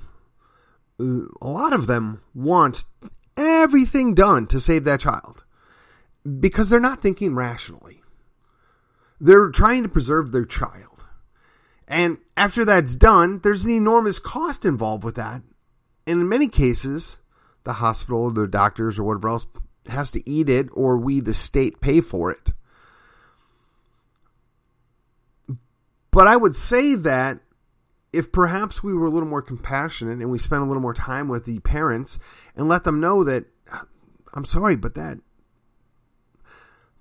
a 1.01 1.47
lot 1.47 1.73
of 1.73 1.87
them 1.87 2.21
want 2.33 2.85
everything 3.35 4.13
done 4.13 4.45
to 4.47 4.59
save 4.59 4.83
that 4.83 4.99
child 4.99 5.43
because 6.39 6.69
they're 6.69 6.79
not 6.79 7.01
thinking 7.01 7.33
rationally. 7.33 8.01
They're 9.19 9.49
trying 9.49 9.83
to 9.83 9.89
preserve 9.89 10.31
their 10.31 10.45
child. 10.45 11.05
And 11.87 12.19
after 12.37 12.63
that's 12.63 12.95
done, 12.95 13.39
there's 13.39 13.65
an 13.65 13.71
enormous 13.71 14.19
cost 14.19 14.65
involved 14.65 15.03
with 15.03 15.15
that. 15.15 15.41
And 16.07 16.21
in 16.21 16.29
many 16.29 16.47
cases, 16.47 17.19
the 17.63 17.73
hospital, 17.73 18.31
the 18.31 18.47
doctors, 18.47 18.97
or 18.97 19.03
whatever 19.03 19.29
else 19.29 19.47
has 19.87 20.11
to 20.11 20.29
eat 20.29 20.49
it, 20.49 20.69
or 20.71 20.97
we, 20.97 21.19
the 21.19 21.33
state, 21.33 21.81
pay 21.81 22.01
for 22.01 22.31
it. 22.31 22.53
But 26.11 26.27
I 26.27 26.35
would 26.35 26.55
say 26.55 26.95
that 26.95 27.39
if 28.13 28.31
perhaps 28.31 28.83
we 28.83 28.93
were 28.93 29.07
a 29.07 29.09
little 29.09 29.29
more 29.29 29.41
compassionate 29.41 30.19
and 30.19 30.29
we 30.29 30.37
spent 30.37 30.61
a 30.61 30.65
little 30.65 30.81
more 30.81 30.93
time 30.93 31.27
with 31.27 31.45
the 31.45 31.59
parents 31.59 32.19
and 32.55 32.67
let 32.67 32.83
them 32.83 32.99
know 32.99 33.23
that 33.23 33.45
ah, 33.71 33.85
I'm 34.33 34.45
sorry, 34.45 34.75
but 34.75 34.95
that 34.95 35.19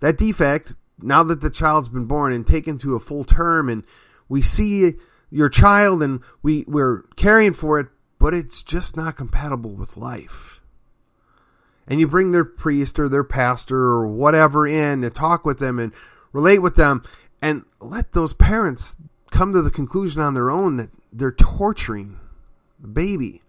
that 0.00 0.16
defect, 0.16 0.74
now 0.98 1.22
that 1.22 1.40
the 1.40 1.50
child's 1.50 1.88
been 1.88 2.06
born 2.06 2.32
and 2.32 2.46
taken 2.46 2.78
to 2.78 2.94
a 2.94 3.00
full 3.00 3.24
term, 3.24 3.68
and 3.68 3.84
we 4.28 4.42
see 4.42 4.94
your 5.30 5.48
child 5.48 6.02
and 6.02 6.20
we, 6.42 6.64
we're 6.66 7.02
caring 7.16 7.52
for 7.52 7.78
it, 7.78 7.86
but 8.18 8.34
it's 8.34 8.62
just 8.62 8.96
not 8.96 9.16
compatible 9.16 9.74
with 9.74 9.96
life. 9.96 10.60
And 11.86 12.00
you 12.00 12.06
bring 12.06 12.32
their 12.32 12.44
priest 12.44 12.98
or 12.98 13.08
their 13.08 13.24
pastor 13.24 13.76
or 13.76 14.06
whatever 14.06 14.66
in 14.66 15.02
to 15.02 15.10
talk 15.10 15.44
with 15.44 15.58
them 15.58 15.78
and 15.78 15.92
relate 16.32 16.58
with 16.58 16.76
them 16.76 17.02
and 17.42 17.64
let 17.80 18.12
those 18.12 18.32
parents 18.32 18.96
come 19.30 19.52
to 19.52 19.62
the 19.62 19.70
conclusion 19.70 20.22
on 20.22 20.34
their 20.34 20.50
own 20.50 20.76
that 20.76 20.90
they're 21.12 21.32
torturing 21.32 22.18
the 22.78 22.88
baby. 22.88 23.42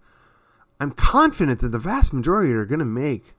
I'm 0.79 0.91
confident 0.91 1.59
that 1.59 1.69
the 1.69 1.79
vast 1.79 2.13
majority 2.13 2.51
are 2.53 2.65
going 2.65 2.79
to 2.79 2.85
make 2.85 3.35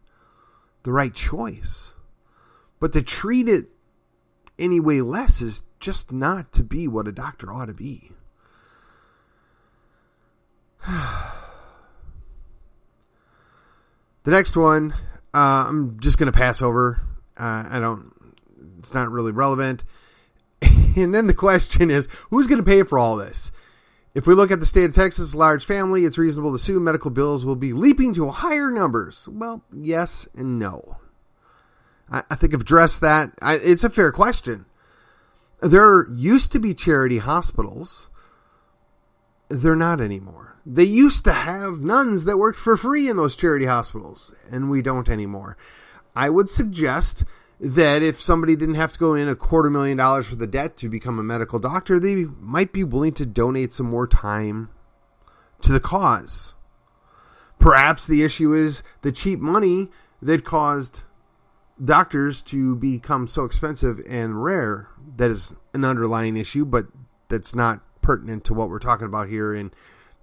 the 0.84 0.92
right 0.92 1.14
choice. 1.14 1.94
But 2.80 2.92
to 2.92 3.02
treat 3.02 3.48
it 3.48 3.66
any 4.58 4.80
way 4.80 5.00
less 5.00 5.40
is 5.40 5.62
just 5.80 6.12
not 6.12 6.52
to 6.52 6.62
be 6.62 6.86
what 6.86 7.08
a 7.08 7.12
doctor 7.12 7.52
ought 7.52 7.66
to 7.66 7.74
be. 7.74 8.12
the 10.86 11.32
next 14.26 14.56
one, 14.56 14.94
uh, 15.34 15.66
I'm 15.68 15.98
just 16.00 16.18
going 16.18 16.30
to 16.30 16.36
pass 16.36 16.62
over. 16.62 17.00
Uh, 17.36 17.64
I 17.70 17.78
don't, 17.80 18.12
it's 18.78 18.94
not 18.94 19.10
really 19.10 19.32
relevant. 19.32 19.84
and 20.96 21.14
then 21.14 21.26
the 21.26 21.34
question 21.34 21.90
is 21.90 22.08
who's 22.30 22.46
going 22.46 22.58
to 22.58 22.64
pay 22.64 22.82
for 22.82 22.98
all 22.98 23.16
this? 23.16 23.50
If 24.14 24.26
we 24.26 24.34
look 24.34 24.50
at 24.50 24.60
the 24.60 24.66
state 24.66 24.84
of 24.84 24.94
Texas, 24.94 25.34
large 25.34 25.64
family, 25.64 26.04
it's 26.04 26.18
reasonable 26.18 26.50
to 26.50 26.56
assume 26.56 26.84
medical 26.84 27.10
bills 27.10 27.46
will 27.46 27.56
be 27.56 27.72
leaping 27.72 28.12
to 28.14 28.28
higher 28.28 28.70
numbers. 28.70 29.26
Well, 29.26 29.64
yes 29.72 30.28
and 30.34 30.58
no. 30.58 30.98
I, 32.10 32.22
I 32.30 32.34
think 32.34 32.52
I've 32.52 32.60
addressed 32.60 33.00
that. 33.00 33.30
I, 33.40 33.54
it's 33.54 33.84
a 33.84 33.90
fair 33.90 34.12
question. 34.12 34.66
There 35.60 36.10
used 36.10 36.52
to 36.52 36.58
be 36.58 36.74
charity 36.74 37.18
hospitals. 37.18 38.10
They're 39.48 39.76
not 39.76 40.00
anymore. 40.00 40.56
They 40.66 40.84
used 40.84 41.24
to 41.24 41.32
have 41.32 41.80
nuns 41.80 42.24
that 42.26 42.36
worked 42.36 42.58
for 42.58 42.76
free 42.76 43.08
in 43.08 43.16
those 43.16 43.34
charity 43.34 43.66
hospitals, 43.66 44.32
and 44.50 44.70
we 44.70 44.82
don't 44.82 45.08
anymore. 45.08 45.56
I 46.14 46.28
would 46.30 46.48
suggest 46.48 47.24
that 47.62 48.02
if 48.02 48.20
somebody 48.20 48.56
didn't 48.56 48.74
have 48.74 48.92
to 48.92 48.98
go 48.98 49.14
in 49.14 49.28
a 49.28 49.36
quarter 49.36 49.70
million 49.70 49.96
dollars 49.96 50.26
for 50.26 50.34
the 50.34 50.48
debt 50.48 50.76
to 50.76 50.88
become 50.88 51.20
a 51.20 51.22
medical 51.22 51.60
doctor, 51.60 52.00
they 52.00 52.24
might 52.24 52.72
be 52.72 52.82
willing 52.82 53.12
to 53.12 53.24
donate 53.24 53.72
some 53.72 53.86
more 53.86 54.08
time 54.08 54.68
to 55.60 55.70
the 55.70 55.78
cause. 55.78 56.56
Perhaps 57.60 58.08
the 58.08 58.24
issue 58.24 58.52
is 58.52 58.82
the 59.02 59.12
cheap 59.12 59.38
money 59.38 59.88
that 60.20 60.44
caused 60.44 61.04
doctors 61.82 62.42
to 62.42 62.74
become 62.74 63.28
so 63.28 63.44
expensive 63.44 64.00
and 64.08 64.42
rare 64.42 64.88
that 65.16 65.30
is 65.30 65.54
an 65.72 65.84
underlying 65.84 66.36
issue, 66.36 66.64
but 66.64 66.86
that's 67.28 67.54
not 67.54 67.80
pertinent 68.02 68.44
to 68.44 68.54
what 68.54 68.68
we're 68.70 68.80
talking 68.80 69.06
about 69.06 69.28
here 69.28 69.54
in 69.54 69.70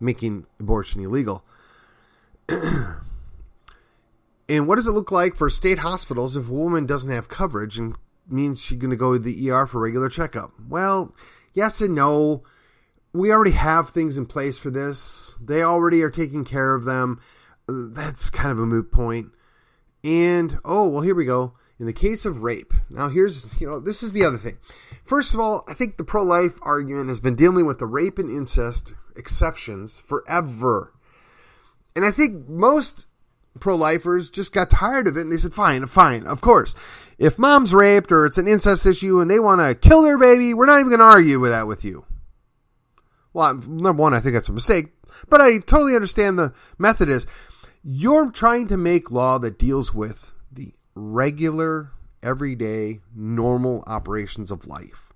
making 0.01 0.45
abortion 0.59 1.01
illegal. 1.01 1.45
and 4.49 4.67
what 4.67 4.75
does 4.75 4.87
it 4.87 4.91
look 4.91 5.11
like 5.11 5.35
for 5.35 5.49
state 5.49 5.77
hospitals 5.77 6.35
if 6.35 6.49
a 6.49 6.53
woman 6.53 6.87
doesn't 6.87 7.11
have 7.11 7.29
coverage 7.29 7.77
and 7.77 7.95
means 8.27 8.61
she's 8.61 8.79
going 8.79 8.89
to 8.89 8.97
go 8.97 9.13
to 9.13 9.19
the 9.19 9.51
ER 9.51 9.67
for 9.67 9.79
regular 9.79 10.09
checkup? 10.09 10.51
Well, 10.67 11.15
yes 11.53 11.81
and 11.81 11.93
no. 11.93 12.43
We 13.13 13.31
already 13.31 13.51
have 13.51 13.89
things 13.89 14.17
in 14.17 14.25
place 14.25 14.57
for 14.57 14.71
this. 14.71 15.35
They 15.39 15.61
already 15.61 16.01
are 16.01 16.09
taking 16.09 16.45
care 16.45 16.73
of 16.73 16.83
them. 16.83 17.21
That's 17.67 18.31
kind 18.31 18.51
of 18.51 18.59
a 18.59 18.65
moot 18.65 18.91
point. 18.91 19.27
And 20.03 20.57
oh, 20.65 20.87
well, 20.87 21.03
here 21.03 21.15
we 21.15 21.25
go. 21.25 21.53
In 21.79 21.85
the 21.85 21.93
case 21.93 22.25
of 22.25 22.43
rape, 22.43 22.73
now 22.89 23.07
here's, 23.07 23.47
you 23.61 23.67
know, 23.67 23.79
this 23.79 24.03
is 24.03 24.13
the 24.13 24.25
other 24.25 24.37
thing. 24.37 24.57
First 25.03 25.33
of 25.33 25.39
all, 25.39 25.63
I 25.67 25.73
think 25.73 25.97
the 25.97 26.03
pro 26.03 26.23
life 26.23 26.57
argument 26.61 27.07
has 27.07 27.19
been 27.19 27.35
dealing 27.35 27.65
with 27.65 27.79
the 27.79 27.85
rape 27.85 28.17
and 28.17 28.29
incest 28.29 28.93
exceptions 29.15 29.99
forever. 29.99 30.93
And 31.95 32.03
I 32.03 32.11
think 32.11 32.49
most 32.49 33.05
pro 33.59 33.75
lifers 33.75 34.29
just 34.29 34.53
got 34.53 34.69
tired 34.69 35.07
of 35.07 35.17
it 35.17 35.21
and 35.21 35.31
they 35.31 35.37
said, 35.37 35.53
fine, 35.53 35.85
fine, 35.87 36.25
of 36.25 36.41
course. 36.41 36.75
If 37.17 37.37
mom's 37.37 37.73
raped 37.73 38.11
or 38.11 38.25
it's 38.25 38.37
an 38.37 38.47
incest 38.47 38.85
issue 38.85 39.19
and 39.19 39.29
they 39.29 39.39
want 39.39 39.61
to 39.61 39.75
kill 39.75 40.01
their 40.01 40.17
baby, 40.17 40.53
we're 40.53 40.65
not 40.65 40.79
even 40.79 40.89
going 40.89 40.99
to 40.99 41.05
argue 41.05 41.39
with 41.39 41.51
that 41.51 41.67
with 41.67 41.83
you. 41.83 42.05
Well, 43.33 43.55
number 43.55 44.01
one, 44.01 44.13
I 44.13 44.19
think 44.19 44.33
that's 44.33 44.49
a 44.49 44.53
mistake, 44.53 44.87
but 45.29 45.41
I 45.41 45.59
totally 45.59 45.95
understand 45.95 46.39
the 46.39 46.53
method 46.77 47.09
is 47.09 47.27
you're 47.83 48.31
trying 48.31 48.67
to 48.67 48.77
make 48.77 49.11
law 49.11 49.37
that 49.39 49.59
deals 49.59 49.93
with 49.93 50.33
the 50.51 50.73
regular, 50.95 51.91
everyday, 52.23 53.01
normal 53.15 53.83
operations 53.87 54.51
of 54.51 54.67
life. 54.67 55.13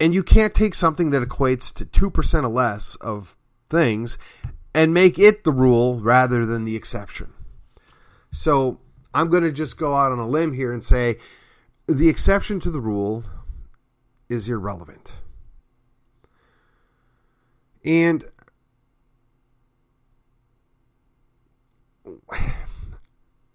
And 0.00 0.12
you 0.12 0.22
can't 0.22 0.54
take 0.54 0.74
something 0.74 1.10
that 1.10 1.22
equates 1.22 1.72
to 1.74 2.10
2% 2.10 2.44
or 2.44 2.48
less 2.48 2.96
of 2.96 3.36
things 3.68 4.18
and 4.74 4.92
make 4.92 5.18
it 5.18 5.44
the 5.44 5.52
rule 5.52 6.00
rather 6.00 6.44
than 6.44 6.64
the 6.64 6.76
exception. 6.76 7.32
So 8.32 8.80
I'm 9.14 9.30
going 9.30 9.44
to 9.44 9.52
just 9.52 9.78
go 9.78 9.94
out 9.94 10.10
on 10.10 10.18
a 10.18 10.26
limb 10.26 10.52
here 10.52 10.72
and 10.72 10.82
say 10.82 11.16
the 11.86 12.08
exception 12.08 12.58
to 12.60 12.70
the 12.70 12.80
rule 12.80 13.24
is 14.28 14.48
irrelevant. 14.48 15.14
And 17.84 18.24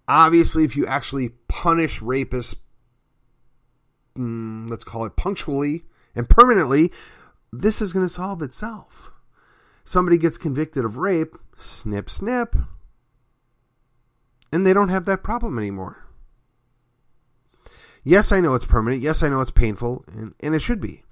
obviously, 0.08 0.64
if 0.64 0.76
you 0.76 0.86
actually 0.86 1.30
punish 1.48 2.00
rapists, 2.00 2.54
mm, 4.16 4.70
let's 4.70 4.84
call 4.84 5.04
it 5.04 5.16
punctually 5.16 5.82
and 6.14 6.28
permanently, 6.28 6.92
this 7.52 7.82
is 7.82 7.92
going 7.92 8.06
to 8.06 8.12
solve 8.12 8.40
itself 8.40 9.09
somebody 9.90 10.16
gets 10.16 10.38
convicted 10.38 10.84
of 10.84 10.98
rape, 10.98 11.34
snip, 11.56 12.08
snip, 12.08 12.54
and 14.52 14.64
they 14.64 14.72
don't 14.72 14.88
have 14.88 15.04
that 15.04 15.24
problem 15.24 15.58
anymore. 15.58 16.06
Yes, 18.04 18.30
I 18.30 18.38
know 18.38 18.54
it's 18.54 18.64
permanent. 18.64 19.02
Yes, 19.02 19.24
I 19.24 19.28
know 19.28 19.40
it's 19.40 19.50
painful, 19.50 20.04
and, 20.06 20.32
and 20.38 20.54
it 20.54 20.60
should 20.60 20.80
be. 20.80 21.02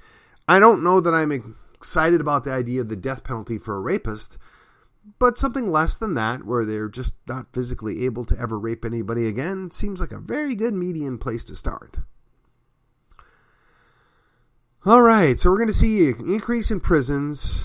I 0.46 0.60
don't 0.60 0.84
know 0.84 1.00
that 1.00 1.12
I'm 1.12 1.56
excited 1.74 2.20
about 2.20 2.44
the 2.44 2.52
idea 2.52 2.80
of 2.80 2.88
the 2.88 2.94
death 2.94 3.24
penalty 3.24 3.58
for 3.58 3.76
a 3.76 3.80
rapist, 3.80 4.38
but 5.18 5.38
something 5.38 5.72
less 5.72 5.96
than 5.96 6.14
that, 6.14 6.44
where 6.44 6.64
they're 6.64 6.88
just 6.88 7.14
not 7.26 7.52
physically 7.52 8.04
able 8.04 8.24
to 8.26 8.38
ever 8.38 8.56
rape 8.56 8.84
anybody 8.84 9.26
again, 9.26 9.72
seems 9.72 10.00
like 10.00 10.12
a 10.12 10.20
very 10.20 10.54
good 10.54 10.72
median 10.72 11.18
place 11.18 11.44
to 11.46 11.56
start. 11.56 11.96
All 14.86 15.02
right, 15.02 15.38
so 15.38 15.50
we're 15.50 15.58
going 15.58 15.66
to 15.66 15.74
see 15.74 16.10
an 16.10 16.32
increase 16.32 16.70
in 16.70 16.78
prisons, 16.78 17.64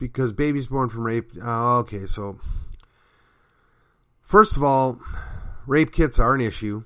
because 0.00 0.32
babies 0.32 0.66
born 0.66 0.88
from 0.88 1.04
rape. 1.06 1.30
Uh, 1.40 1.78
okay, 1.78 2.06
so 2.06 2.40
first 4.22 4.56
of 4.56 4.64
all, 4.64 4.98
rape 5.66 5.92
kits 5.92 6.18
are 6.18 6.34
an 6.34 6.40
issue, 6.40 6.82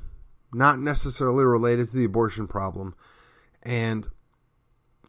not 0.52 0.78
necessarily 0.78 1.44
related 1.44 1.88
to 1.88 1.96
the 1.96 2.04
abortion 2.04 2.46
problem, 2.46 2.94
and 3.62 4.06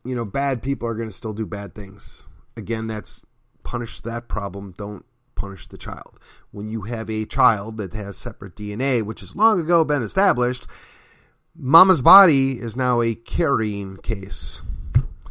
you 0.06 0.16
know, 0.16 0.24
bad 0.24 0.62
people 0.62 0.88
are 0.88 0.94
going 0.94 1.10
to 1.10 1.16
still 1.16 1.34
do 1.34 1.48
bad 1.48 1.74
things. 1.74 2.26
Again, 2.56 2.88
that's 2.88 3.26
punish 3.64 4.00
that 4.02 4.30
problem. 4.30 4.74
Don't 4.78 5.04
punish 5.34 5.68
the 5.68 5.78
child. 5.78 6.20
When 6.52 6.70
you 6.70 6.84
have 6.84 7.10
a 7.10 7.26
child 7.26 7.78
that 7.78 7.94
has 7.94 8.16
separate 8.16 8.56
DNA, 8.56 9.04
which 9.04 9.22
has 9.22 9.36
long 9.36 9.60
ago 9.60 9.84
been 9.84 10.04
established, 10.04 10.68
mama's 11.56 12.04
body 12.04 12.52
is 12.52 12.78
now 12.78 13.02
a 13.02 13.16
carrying 13.16 13.98
case 13.98 14.62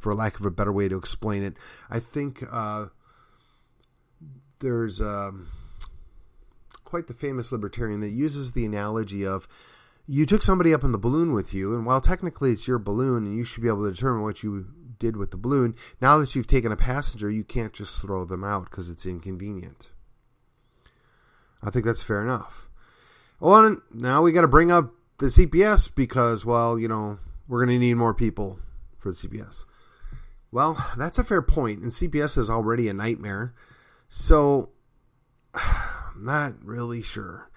for 0.05 0.15
lack 0.15 0.39
of 0.39 0.45
a 0.45 0.51
better 0.51 0.71
way 0.71 0.87
to 0.87 0.99
explain 0.99 1.43
it. 1.43 1.57
I 1.89 1.99
think 1.99 2.45
uh, 2.53 2.89
there's 4.61 5.01
um, 5.01 5.49
quite 6.85 7.07
the 7.07 7.15
famous 7.15 7.51
libertarian 7.51 8.01
that 8.01 8.11
uses 8.11 8.53
the 8.53 8.67
analogy 8.67 9.27
of 9.27 9.49
you 10.07 10.27
took 10.27 10.43
somebody 10.43 10.75
up 10.75 10.85
in 10.85 10.93
the 10.93 10.99
balloon 10.99 11.33
with 11.33 11.55
you, 11.55 11.75
and 11.75 11.87
while 11.87 12.03
technically 12.03 12.51
it's 12.51 12.69
your 12.69 12.79
balloon 12.79 13.25
and 13.25 13.35
you 13.35 13.45
should 13.45 13.63
be 13.63 13.69
able 13.69 13.85
to 13.85 13.91
determine 13.91 14.23
what 14.23 14.43
you 14.43 14.67
did 14.99 15.17
with 15.17 15.31
the 15.31 15.39
balloon, 15.39 15.75
now 16.03 16.19
that 16.19 16.35
you've 16.35 16.47
taken 16.47 16.71
a 16.71 16.77
passenger, 16.77 17.31
you 17.31 17.43
can't 17.43 17.73
just 17.73 17.99
throw 17.99 18.27
them 18.27 18.45
out 18.45 18.67
because 18.67 18.91
it's 18.91 19.07
inconvenient. 19.07 19.89
I 21.63 21.71
think 21.71 21.87
that's 21.87 22.03
fair 22.03 22.23
enough. 22.23 22.69
Well, 23.41 23.79
now 23.91 24.21
we 24.21 24.33
got 24.33 24.43
to 24.43 24.49
bring 24.49 24.71
up 24.71 24.93
the 25.17 25.27
CPS 25.27 25.95
because, 25.95 26.45
well, 26.45 26.79
you 26.79 26.89
know, 26.89 27.19
we're 27.49 27.65
going 27.65 27.81
to 27.81 27.83
need 27.83 27.95
more 27.95 28.13
people 28.13 28.59
for 28.99 29.09
the 29.09 29.17
CPS. 29.17 29.65
Well, 30.55 30.93
that's 30.97 31.19
a 31.19 31.25
fair 31.25 31.43
point, 31.43 31.83
and 31.83 31.91
CPS 31.91 32.39
is 32.39 32.49
already 32.49 32.87
a 32.87 32.95
nightmare. 32.95 33.55
So, 34.09 34.71
I'm 35.55 36.25
not 36.25 36.65
really 36.65 37.03
sure. 37.03 37.51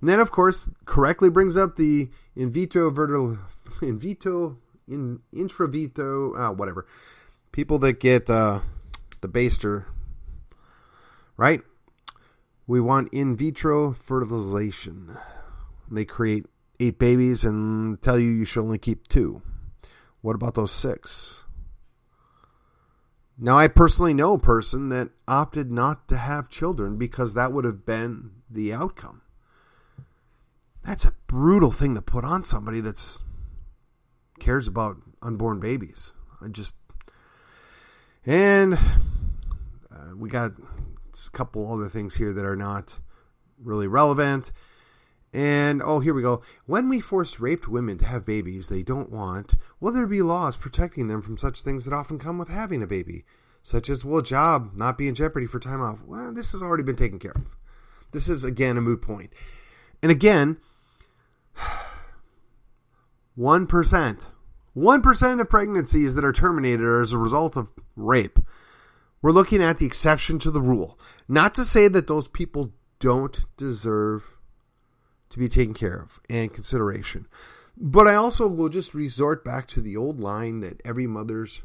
And 0.00 0.10
then, 0.10 0.20
of 0.20 0.32
course, 0.32 0.68
correctly 0.84 1.30
brings 1.30 1.56
up 1.56 1.76
the 1.76 2.10
in 2.36 2.50
vitro 2.50 2.90
vertical, 2.90 3.38
in 3.80 3.98
vitro, 3.98 4.58
in 4.86 5.20
intravito, 5.34 6.38
uh, 6.38 6.52
whatever. 6.52 6.86
People 7.52 7.78
that 7.78 8.00
get 8.00 8.28
uh, 8.28 8.60
the 9.22 9.30
baster, 9.30 9.86
right? 11.38 11.62
We 12.66 12.82
want 12.82 13.14
in 13.14 13.34
vitro 13.34 13.94
fertilization. 13.94 15.16
They 15.90 16.04
create 16.04 16.44
eight 16.80 16.98
babies 16.98 17.46
and 17.46 17.98
tell 18.02 18.18
you 18.18 18.28
you 18.28 18.44
should 18.44 18.60
only 18.60 18.76
keep 18.76 19.08
two. 19.08 19.40
What 20.20 20.34
about 20.34 20.54
those 20.54 20.70
six? 20.70 21.46
Now, 23.44 23.58
I 23.58 23.66
personally 23.66 24.14
know 24.14 24.34
a 24.34 24.38
person 24.38 24.88
that 24.90 25.10
opted 25.26 25.72
not 25.72 26.06
to 26.06 26.16
have 26.16 26.48
children 26.48 26.96
because 26.96 27.34
that 27.34 27.52
would 27.52 27.64
have 27.64 27.84
been 27.84 28.30
the 28.48 28.72
outcome. 28.72 29.22
That's 30.84 31.04
a 31.04 31.14
brutal 31.26 31.72
thing 31.72 31.96
to 31.96 32.02
put 32.02 32.24
on 32.24 32.44
somebody 32.44 32.80
that's 32.80 33.18
cares 34.38 34.68
about 34.68 34.98
unborn 35.20 35.58
babies. 35.58 36.14
I 36.40 36.48
just 36.48 36.76
and 38.24 38.74
uh, 38.74 40.14
we 40.16 40.28
got 40.28 40.52
a 40.52 41.30
couple 41.32 41.72
other 41.72 41.88
things 41.88 42.14
here 42.14 42.32
that 42.32 42.44
are 42.44 42.54
not 42.54 43.00
really 43.60 43.88
relevant. 43.88 44.52
And 45.32 45.80
oh, 45.82 46.00
here 46.00 46.12
we 46.12 46.20
go. 46.20 46.42
When 46.66 46.88
we 46.88 47.00
force 47.00 47.40
raped 47.40 47.66
women 47.66 47.96
to 47.98 48.06
have 48.06 48.26
babies 48.26 48.68
they 48.68 48.82
don't 48.82 49.10
want, 49.10 49.54
will 49.80 49.92
there 49.92 50.06
be 50.06 50.20
laws 50.20 50.58
protecting 50.58 51.08
them 51.08 51.22
from 51.22 51.38
such 51.38 51.62
things 51.62 51.84
that 51.84 51.94
often 51.94 52.18
come 52.18 52.38
with 52.38 52.48
having 52.48 52.82
a 52.82 52.86
baby? 52.86 53.24
Such 53.62 53.88
as, 53.88 54.04
will 54.04 54.18
a 54.18 54.22
job 54.22 54.72
not 54.74 54.98
be 54.98 55.08
in 55.08 55.14
jeopardy 55.14 55.46
for 55.46 55.58
time 55.58 55.80
off? 55.80 56.00
Well, 56.04 56.34
this 56.34 56.52
has 56.52 56.60
already 56.62 56.82
been 56.82 56.96
taken 56.96 57.18
care 57.18 57.32
of. 57.32 57.56
This 58.10 58.28
is, 58.28 58.44
again, 58.44 58.76
a 58.76 58.82
moot 58.82 59.00
point. 59.00 59.32
And 60.02 60.10
again, 60.10 60.58
1%, 63.38 64.26
1% 64.76 65.40
of 65.40 65.48
pregnancies 65.50 66.14
that 66.14 66.24
are 66.24 66.32
terminated 66.32 66.82
are 66.82 67.00
as 67.00 67.12
a 67.12 67.18
result 67.18 67.56
of 67.56 67.70
rape. 67.96 68.38
We're 69.22 69.32
looking 69.32 69.62
at 69.62 69.78
the 69.78 69.86
exception 69.86 70.38
to 70.40 70.50
the 70.50 70.60
rule. 70.60 70.98
Not 71.28 71.54
to 71.54 71.64
say 71.64 71.88
that 71.88 72.08
those 72.08 72.28
people 72.28 72.72
don't 72.98 73.44
deserve 73.56 74.31
to 75.32 75.38
be 75.38 75.48
taken 75.48 75.72
care 75.72 75.96
of 75.96 76.20
and 76.28 76.52
consideration. 76.52 77.26
But 77.76 78.06
I 78.06 78.14
also 78.14 78.46
will 78.46 78.68
just 78.68 78.92
resort 78.92 79.42
back 79.42 79.66
to 79.68 79.80
the 79.80 79.96
old 79.96 80.20
line 80.20 80.60
that 80.60 80.82
every 80.84 81.06
mother's 81.06 81.62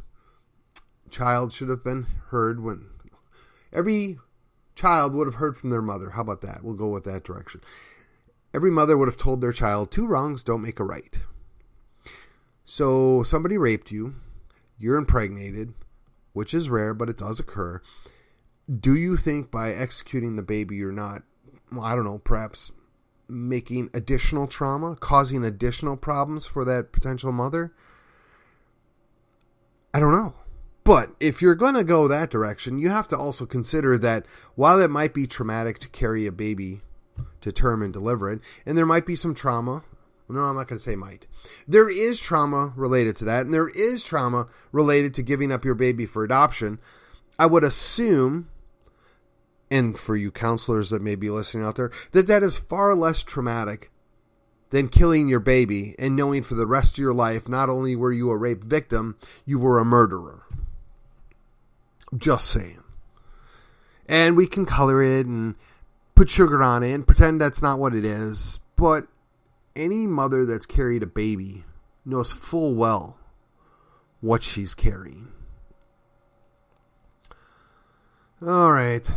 child 1.10 1.52
should 1.52 1.68
have 1.68 1.84
been 1.84 2.08
heard 2.30 2.64
when 2.64 2.86
every 3.74 4.20
child 4.74 5.14
would 5.14 5.28
have 5.28 5.36
heard 5.36 5.58
from 5.58 5.70
their 5.70 5.82
mother. 5.82 6.12
How 6.12 6.22
about 6.22 6.42
that? 6.42 6.64
We'll 6.64 6.76
go 6.76 6.88
with 6.88 7.04
that 7.04 7.26
direction. 7.26 7.62
Every 8.54 8.72
mother 8.72 8.98
would 8.98 9.10
have 9.10 9.18
told 9.18 9.42
their 9.42 9.52
child, 9.52 9.92
two 9.92 10.08
wrongs 10.08 10.44
don't 10.44 10.62
make 10.62 10.80
a 10.80 10.86
right. 10.86 11.20
So 12.64 13.22
somebody 13.24 13.58
raped 13.58 13.92
you, 13.92 14.16
you're 14.80 14.96
impregnated, 14.96 15.74
which 16.32 16.54
is 16.54 16.70
rare, 16.70 16.94
but 16.94 17.10
it 17.10 17.18
does 17.18 17.40
occur. 17.42 17.82
Do 18.80 18.96
you 18.96 19.18
think 19.18 19.52
by 19.52 19.74
executing 19.74 20.38
the 20.38 20.42
baby 20.44 20.78
you're 20.78 20.94
not, 20.94 21.24
well, 21.70 21.84
I 21.84 21.96
don't 21.96 22.06
know, 22.06 22.20
perhaps 22.20 22.72
making 23.28 23.90
additional 23.94 24.48
trauma, 24.48 24.96
causing 24.96 25.44
additional 25.44 25.98
problems 25.98 26.46
for 26.46 26.66
that 26.66 26.92
potential 26.92 27.32
mother? 27.32 27.74
I 29.94 30.00
don't 30.00 30.12
know. 30.12 30.36
But 30.84 31.12
if 31.20 31.42
you're 31.42 31.56
going 31.56 31.74
to 31.74 31.84
go 31.84 32.08
that 32.08 32.30
direction, 32.30 32.78
you 32.78 32.90
have 32.90 33.10
to 33.10 33.18
also 33.18 33.46
consider 33.46 33.98
that 33.98 34.26
while 34.56 34.80
it 34.80 34.90
might 34.90 35.14
be 35.14 35.28
traumatic 35.28 35.80
to 35.80 35.90
carry 35.90 36.26
a 36.26 36.32
baby 36.32 36.82
to 37.42 37.52
term 37.52 37.82
and 37.82 37.92
deliver 37.92 38.32
it, 38.32 38.40
and 38.66 38.78
there 38.78 38.86
might 38.86 39.06
be 39.06 39.16
some 39.16 39.36
trauma. 39.36 39.84
No, 40.30 40.42
I'm 40.42 40.56
not 40.56 40.68
going 40.68 40.78
to 40.78 40.84
say 40.84 40.96
might. 40.96 41.26
There 41.68 41.90
is 41.90 42.20
trauma 42.20 42.74
related 42.76 43.16
to 43.18 43.26
that, 43.26 43.46
and 43.46 43.54
there 43.54 43.70
is 43.70 44.04
trauma 44.04 44.48
related 44.72 45.14
to 45.16 45.24
giving 45.24 45.52
up 45.52 45.66
your 45.66 45.76
baby 45.76 46.06
for 46.06 46.24
adoption. 46.24 46.80
I 47.40 47.46
would 47.46 47.64
assume 47.64 48.50
and 49.70 49.98
for 49.98 50.16
you 50.16 50.32
counselors 50.32 50.90
that 50.90 51.02
may 51.02 51.16
be 51.16 51.30
listening 51.30 51.66
out 51.66 51.76
there, 51.76 51.92
that 52.12 52.28
that 52.28 52.44
is 52.44 52.58
far 52.58 52.96
less 52.96 53.24
traumatic 53.24 53.92
than 54.70 54.90
killing 54.90 55.28
your 55.28 55.40
baby 55.40 55.96
and 55.98 56.16
knowing 56.16 56.44
for 56.44 56.56
the 56.56 56.68
rest 56.68 56.94
of 56.94 57.00
your 57.00 57.14
life 57.14 57.48
not 57.48 57.70
only 57.70 57.96
were 57.96 58.12
you 58.12 58.30
a 58.30 58.38
rape 58.38 58.64
victim, 58.64 59.16
you 59.46 59.60
were 59.60 59.80
a 59.80 59.86
murderer. 59.86 60.44
Just 62.18 62.50
saying. 62.50 62.84
And 64.08 64.38
we 64.38 64.48
can 64.48 64.66
color 64.66 65.02
it 65.02 65.26
and 65.26 65.56
put 66.16 66.30
sugar 66.30 66.64
on 66.64 66.84
it 66.84 66.94
and 66.94 67.06
pretend 67.06 67.40
that's 67.40 67.62
not 67.62 67.80
what 67.80 67.94
it 67.94 68.06
is. 68.06 68.60
But 68.76 69.08
any 69.76 70.08
mother 70.08 70.46
that's 70.46 70.66
carried 70.66 71.04
a 71.04 71.08
baby 71.08 71.66
knows 72.06 72.32
full 72.32 72.74
well 72.74 73.18
what 74.22 74.44
she's 74.44 74.74
carrying. 74.74 75.28
All 78.46 78.72
right. 78.72 79.10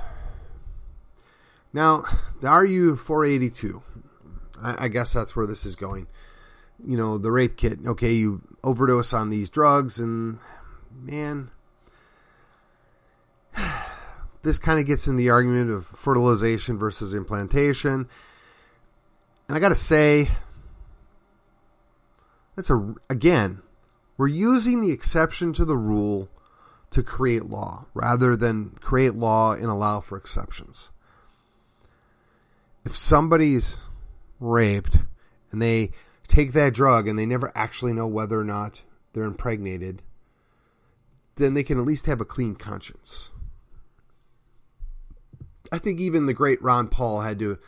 Now, 1.72 2.04
the 2.40 2.48
RU 2.48 2.96
482, 2.96 3.82
I, 4.62 4.84
I 4.84 4.88
guess 4.88 5.12
that's 5.12 5.36
where 5.36 5.46
this 5.46 5.64
is 5.64 5.76
going. 5.76 6.06
You 6.84 6.96
know, 6.96 7.18
the 7.18 7.30
rape 7.30 7.56
kit. 7.56 7.78
Okay, 7.86 8.12
you 8.12 8.42
overdose 8.64 9.12
on 9.12 9.28
these 9.28 9.50
drugs, 9.50 9.98
and 9.98 10.38
man, 10.92 11.50
this 14.42 14.58
kind 14.58 14.80
of 14.80 14.86
gets 14.86 15.06
in 15.06 15.16
the 15.16 15.30
argument 15.30 15.70
of 15.70 15.86
fertilization 15.86 16.78
versus 16.78 17.14
implantation. 17.14 18.08
And 19.48 19.56
I 19.56 19.60
got 19.60 19.70
to 19.70 19.74
say, 19.74 20.28
that's 22.56 22.70
a, 22.70 22.94
again, 23.08 23.62
we're 24.16 24.28
using 24.28 24.80
the 24.80 24.92
exception 24.92 25.52
to 25.54 25.64
the 25.64 25.76
rule 25.76 26.28
to 26.90 27.02
create 27.02 27.44
law 27.44 27.86
rather 27.94 28.36
than 28.36 28.70
create 28.80 29.14
law 29.14 29.52
and 29.52 29.66
allow 29.66 30.00
for 30.00 30.16
exceptions. 30.18 30.90
If 32.84 32.96
somebody's 32.96 33.78
raped 34.38 34.98
and 35.50 35.60
they 35.60 35.92
take 36.28 36.52
that 36.52 36.74
drug 36.74 37.06
and 37.06 37.18
they 37.18 37.26
never 37.26 37.52
actually 37.54 37.92
know 37.92 38.06
whether 38.06 38.38
or 38.40 38.44
not 38.44 38.82
they're 39.12 39.24
impregnated, 39.24 40.02
then 41.36 41.54
they 41.54 41.62
can 41.62 41.78
at 41.78 41.84
least 41.84 42.06
have 42.06 42.20
a 42.20 42.24
clean 42.24 42.54
conscience. 42.54 43.30
I 45.72 45.78
think 45.78 46.00
even 46.00 46.26
the 46.26 46.34
great 46.34 46.62
Ron 46.62 46.88
Paul 46.88 47.20
had 47.20 47.38
to 47.40 47.58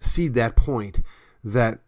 see 0.00 0.28
that 0.28 0.56
point 0.56 1.00
that 1.44 1.80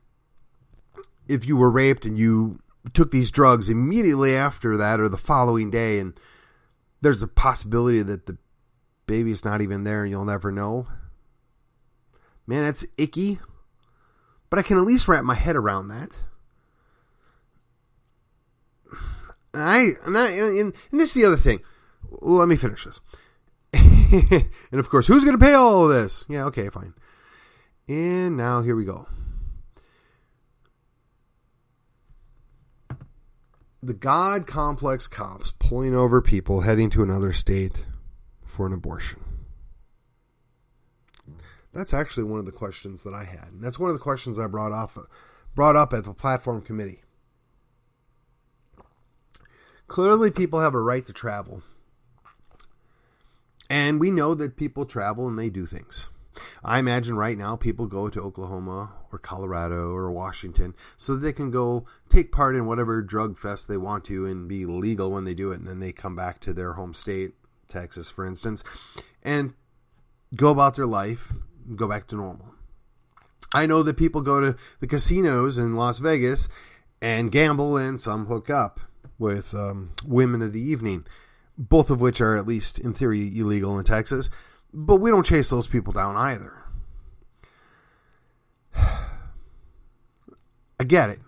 if 1.27 1.47
you 1.47 1.57
were 1.57 1.71
raped 1.71 2.05
and 2.05 2.19
you 2.19 2.61
took 2.93 3.11
these 3.11 3.31
drugs 3.31 3.69
immediately 3.69 4.37
after 4.37 4.77
that 4.77 5.01
or 5.01 5.09
the 5.09 5.17
following 5.17 5.71
day 5.71 5.99
and 5.99 6.19
there's 7.01 7.23
a 7.23 7.29
possibility 7.29 8.03
that 8.03 8.27
the 8.27 8.37
baby's 9.07 9.45
not 9.45 9.61
even 9.61 9.85
there 9.85 10.03
and 10.03 10.11
you'll 10.11 10.25
never 10.25 10.53
know. 10.53 10.87
Man, 12.47 12.63
that's 12.63 12.87
icky. 12.99 13.39
But 14.51 14.59
I 14.59 14.63
can 14.63 14.79
at 14.79 14.85
least 14.85 15.09
wrap 15.09 15.25
my 15.25 15.35
head 15.35 15.57
around 15.57 15.89
that. 15.89 16.17
And 19.53 19.63
I, 19.63 19.89
and, 20.05 20.19
I, 20.19 20.31
and, 20.31 20.75
and 20.91 21.01
this 21.01 21.11
is 21.11 21.15
the 21.15 21.25
other 21.27 21.37
thing. 21.37 21.61
Let 22.11 22.49
me 22.49 22.57
finish 22.57 22.85
this. 22.85 23.01
and 23.73 24.81
of 24.81 24.89
course, 24.91 25.07
who's 25.07 25.25
going 25.25 25.39
to 25.39 25.45
pay 25.45 25.55
all 25.55 25.85
of 25.85 25.95
this? 25.95 26.27
Yeah, 26.29 26.45
okay, 26.47 26.69
fine. 26.69 26.95
And 27.89 28.37
now 28.37 28.63
here 28.63 28.77
we 28.77 28.85
go. 28.85 29.07
The 33.83 33.95
God 33.95 34.47
complex 34.47 35.09
cops 35.09 35.53
pulling 35.59 35.95
over 35.95 36.23
people 36.23 36.61
heading 36.61 36.91
to 36.91 37.03
another 37.03 37.33
state 37.33 37.85
for 38.45 38.67
an 38.67 38.73
abortion. 38.73 39.24
That's 41.75 41.93
actually 41.93 42.25
one 42.25 42.39
of 42.39 42.47
the 42.47 42.53
questions 42.53 43.03
that 43.03 43.15
I 43.15 43.25
had. 43.25 43.49
And 43.53 43.63
that's 43.63 43.79
one 43.79 43.91
of 43.91 43.97
the 43.97 44.03
questions 44.03 44.39
I 44.39 44.47
brought 44.47 44.73
off 44.73 44.97
brought 45.55 45.77
up 45.77 45.93
at 45.93 46.05
the 46.05 46.15
platform 46.15 46.63
committee. 46.63 47.03
Clearly 49.87 50.31
people 50.31 50.61
have 50.61 50.75
a 50.75 50.81
right 50.81 51.05
to 51.07 51.13
travel 51.13 51.63
and 53.71 53.99
we 53.99 54.11
know 54.11 54.35
that 54.35 54.57
people 54.57 54.85
travel 54.85 55.27
and 55.27 55.39
they 55.39 55.51
do 55.51 55.67
things. 55.67 56.11
I 56.65 56.79
imagine 56.79 57.17
right 57.17 57.39
now 57.39 57.57
people 57.57 57.87
go 57.87 58.09
to 58.09 58.21
Oklahoma 58.21 58.93
or 59.13 59.19
Colorado 59.19 59.91
or 59.91 60.11
Washington 60.11 60.75
so 60.97 61.15
that 61.15 61.21
they 61.21 61.33
can 61.33 61.51
go 61.51 61.87
take 62.09 62.33
part 62.33 62.57
in 62.57 62.67
whatever 62.67 63.01
drug 63.03 63.39
fest 63.39 63.69
they 63.69 63.77
want 63.77 64.05
to 64.07 64.27
and 64.27 64.49
be 64.49 64.67
legal 64.67 65.11
when 65.11 65.25
they 65.25 65.35
do 65.35 65.53
it. 65.53 65.61
And 65.61 65.69
then 65.69 65.79
they 65.79 65.93
come 65.93 66.17
back 66.17 66.41
to 66.41 66.53
their 66.53 66.73
home 66.73 66.93
state, 66.93 67.35
Texas, 67.69 68.11
for 68.11 68.27
instance, 68.27 68.65
and 69.23 69.55
go 70.35 70.49
about 70.49 70.75
their 70.75 70.87
life, 70.87 71.33
go 71.75 71.89
back 71.89 72.07
to 72.09 72.17
normal. 72.17 72.55
I 73.53 73.67
know 73.67 73.83
that 73.83 73.97
people 73.97 74.21
go 74.21 74.41
to 74.41 74.57
the 74.81 74.87
casinos 74.87 75.59
in 75.59 75.77
Las 75.77 75.99
Vegas 75.99 76.49
and 77.01 77.31
gamble 77.31 77.77
and 77.77 78.01
some 78.01 78.27
hook 78.27 78.51
up 78.51 78.81
with 79.19 79.55
um, 79.55 79.93
women 80.05 80.43
of 80.43 80.53
the 80.53 80.61
evening 80.61 81.07
both 81.57 81.91
of 81.91 82.01
which 82.01 82.21
are 82.21 82.37
at 82.37 82.47
least 82.47 82.79
in 82.79 82.93
theory 82.93 83.39
illegal 83.39 83.79
in 83.79 83.85
Texas. 83.85 84.31
But 84.73 84.97
we 84.97 85.11
don't 85.11 85.27
chase 85.27 85.51
those 85.51 85.67
people 85.67 85.93
down 85.93 86.17
either. 86.17 86.55
I 88.77 90.85
get 90.85 91.11
it. 91.11 91.21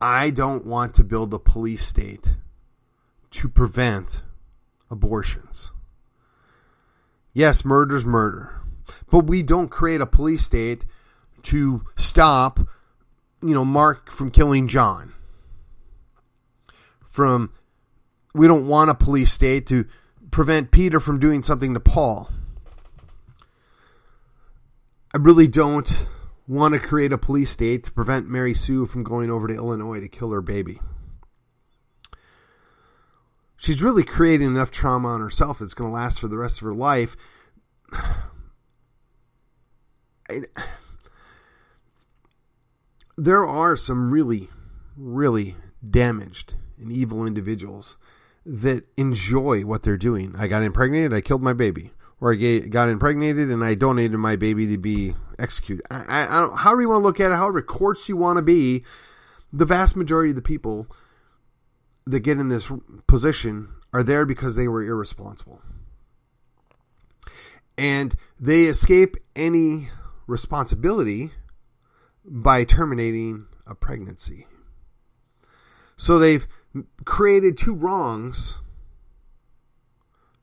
I 0.00 0.30
don't 0.30 0.66
want 0.66 0.94
to 0.94 1.04
build 1.04 1.32
a 1.32 1.38
police 1.38 1.86
state 1.86 2.34
to 3.30 3.48
prevent 3.48 4.22
abortions. 4.90 5.70
Yes, 7.32 7.64
murder's 7.64 8.04
murder. 8.04 8.60
But 9.10 9.26
we 9.26 9.42
don't 9.42 9.68
create 9.68 10.00
a 10.00 10.06
police 10.06 10.44
state 10.44 10.84
to 11.44 11.84
stop, 11.96 12.60
you 13.42 13.54
know, 13.54 13.64
Mark 13.64 14.10
from 14.10 14.30
killing 14.30 14.68
John. 14.68 15.14
From 17.04 17.52
we 18.34 18.48
don't 18.48 18.66
want 18.66 18.90
a 18.90 18.94
police 18.94 19.32
state 19.32 19.66
to 19.68 19.86
prevent 20.30 20.72
Peter 20.72 20.98
from 20.98 21.20
doing 21.20 21.42
something 21.42 21.74
to 21.74 21.80
Paul. 21.80 22.28
I 25.14 25.18
really 25.18 25.46
don't 25.46 26.08
want 26.48 26.74
to 26.74 26.80
create 26.80 27.12
a 27.12 27.18
police 27.18 27.50
state 27.50 27.84
to 27.84 27.92
prevent 27.92 28.28
Mary 28.28 28.52
Sue 28.52 28.84
from 28.86 29.04
going 29.04 29.30
over 29.30 29.46
to 29.46 29.54
Illinois 29.54 30.00
to 30.00 30.08
kill 30.08 30.32
her 30.32 30.40
baby. 30.40 30.80
She's 33.56 33.82
really 33.82 34.02
creating 34.02 34.48
enough 34.48 34.70
trauma 34.70 35.08
on 35.08 35.20
herself 35.20 35.60
that's 35.60 35.74
going 35.74 35.88
to 35.88 35.94
last 35.94 36.18
for 36.20 36.28
the 36.28 36.36
rest 36.36 36.58
of 36.58 36.64
her 36.64 36.74
life. 36.74 37.16
I, 40.30 40.42
there 43.16 43.46
are 43.46 43.76
some 43.76 44.10
really, 44.10 44.48
really 44.96 45.56
damaged 45.88 46.54
and 46.78 46.90
evil 46.90 47.26
individuals 47.26 47.96
that 48.46 48.84
enjoy 48.96 49.62
what 49.62 49.82
they're 49.82 49.96
doing. 49.96 50.34
I 50.36 50.48
got 50.48 50.62
impregnated, 50.62 51.12
I 51.12 51.20
killed 51.20 51.42
my 51.42 51.52
baby, 51.52 51.92
or 52.20 52.32
I 52.32 52.58
got 52.58 52.88
impregnated 52.88 53.50
and 53.50 53.64
I 53.64 53.74
donated 53.74 54.18
my 54.18 54.36
baby 54.36 54.66
to 54.68 54.78
be 54.78 55.14
executed. 55.38 55.84
I, 55.90 56.04
I, 56.04 56.22
I 56.24 56.56
however 56.56 56.82
you 56.82 56.88
want 56.88 57.00
to 57.00 57.04
look 57.04 57.20
at 57.20 57.30
it, 57.30 57.36
however 57.36 57.62
courts 57.62 58.08
you 58.08 58.16
want 58.16 58.36
to 58.38 58.42
be, 58.42 58.84
the 59.52 59.64
vast 59.64 59.96
majority 59.96 60.30
of 60.30 60.36
the 60.36 60.42
people 60.42 60.88
that 62.06 62.20
get 62.20 62.38
in 62.38 62.48
this 62.48 62.70
position 63.06 63.68
are 63.92 64.02
there 64.02 64.26
because 64.26 64.56
they 64.56 64.68
were 64.68 64.82
irresponsible. 64.82 65.62
And 67.78 68.14
they 68.38 68.64
escape 68.64 69.16
any 69.34 69.88
responsibility 70.26 71.32
by 72.24 72.64
terminating 72.64 73.46
a 73.66 73.74
pregnancy. 73.74 74.46
So 75.96 76.18
they've 76.18 76.46
created 77.04 77.56
two 77.56 77.74
wrongs 77.74 78.58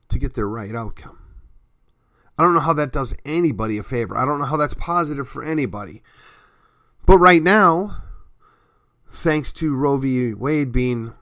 to 0.10 0.20
get 0.20 0.34
their 0.34 0.48
right 0.48 0.76
outcome. 0.76 1.18
I 2.38 2.44
don't 2.44 2.54
know 2.54 2.60
how 2.60 2.74
that 2.74 2.94
does 2.94 3.14
anybody 3.26 3.78
a 3.78 3.84
favor. 3.84 4.18
I 4.18 4.26
don't 4.26 4.40
know 4.40 4.46
how 4.46 4.58
that's 4.58 4.74
positive 4.74 5.28
for 5.28 5.44
anybody. 5.44 6.02
But 7.06 7.18
right 7.18 7.42
now, 7.42 8.04
thanks 9.12 9.52
to 9.54 9.76
Roe 9.76 9.98
v. 9.98 10.34
Wade 10.34 10.72
being 10.72 11.14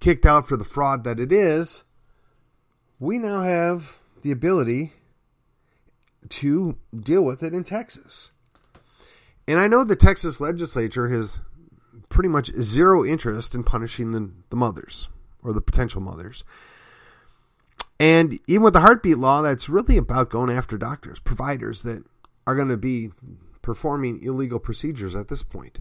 kicked 0.00 0.26
out 0.26 0.46
for 0.46 0.56
the 0.56 0.64
fraud 0.64 1.04
that 1.04 1.20
it 1.20 1.32
is, 1.32 1.84
we 2.98 3.18
now 3.18 3.42
have 3.42 3.98
the 4.22 4.30
ability 4.30 4.94
to 6.30 6.76
deal 6.98 7.22
with 7.22 7.42
it 7.42 7.54
in 7.54 7.64
Texas. 7.64 8.30
And 9.48 9.60
I 9.60 9.68
know 9.68 9.84
the 9.84 9.96
Texas 9.96 10.40
legislature 10.40 11.08
has 11.08 11.40
pretty 12.08 12.28
much 12.28 12.52
zero 12.60 13.04
interest 13.04 13.54
in 13.54 13.64
punishing 13.64 14.12
the, 14.12 14.30
the 14.50 14.56
mothers 14.56 15.08
or 15.42 15.52
the 15.52 15.60
potential 15.60 16.00
mothers. 16.00 16.44
And 17.98 18.38
even 18.46 18.62
with 18.62 18.74
the 18.74 18.80
heartbeat 18.80 19.18
law, 19.18 19.42
that's 19.42 19.68
really 19.68 19.96
about 19.96 20.30
going 20.30 20.50
after 20.50 20.76
doctors, 20.76 21.18
providers 21.18 21.82
that 21.82 22.04
are 22.46 22.54
going 22.54 22.68
to 22.68 22.76
be 22.76 23.10
performing 23.62 24.22
illegal 24.22 24.58
procedures 24.58 25.14
at 25.14 25.28
this 25.28 25.42
point. 25.42 25.78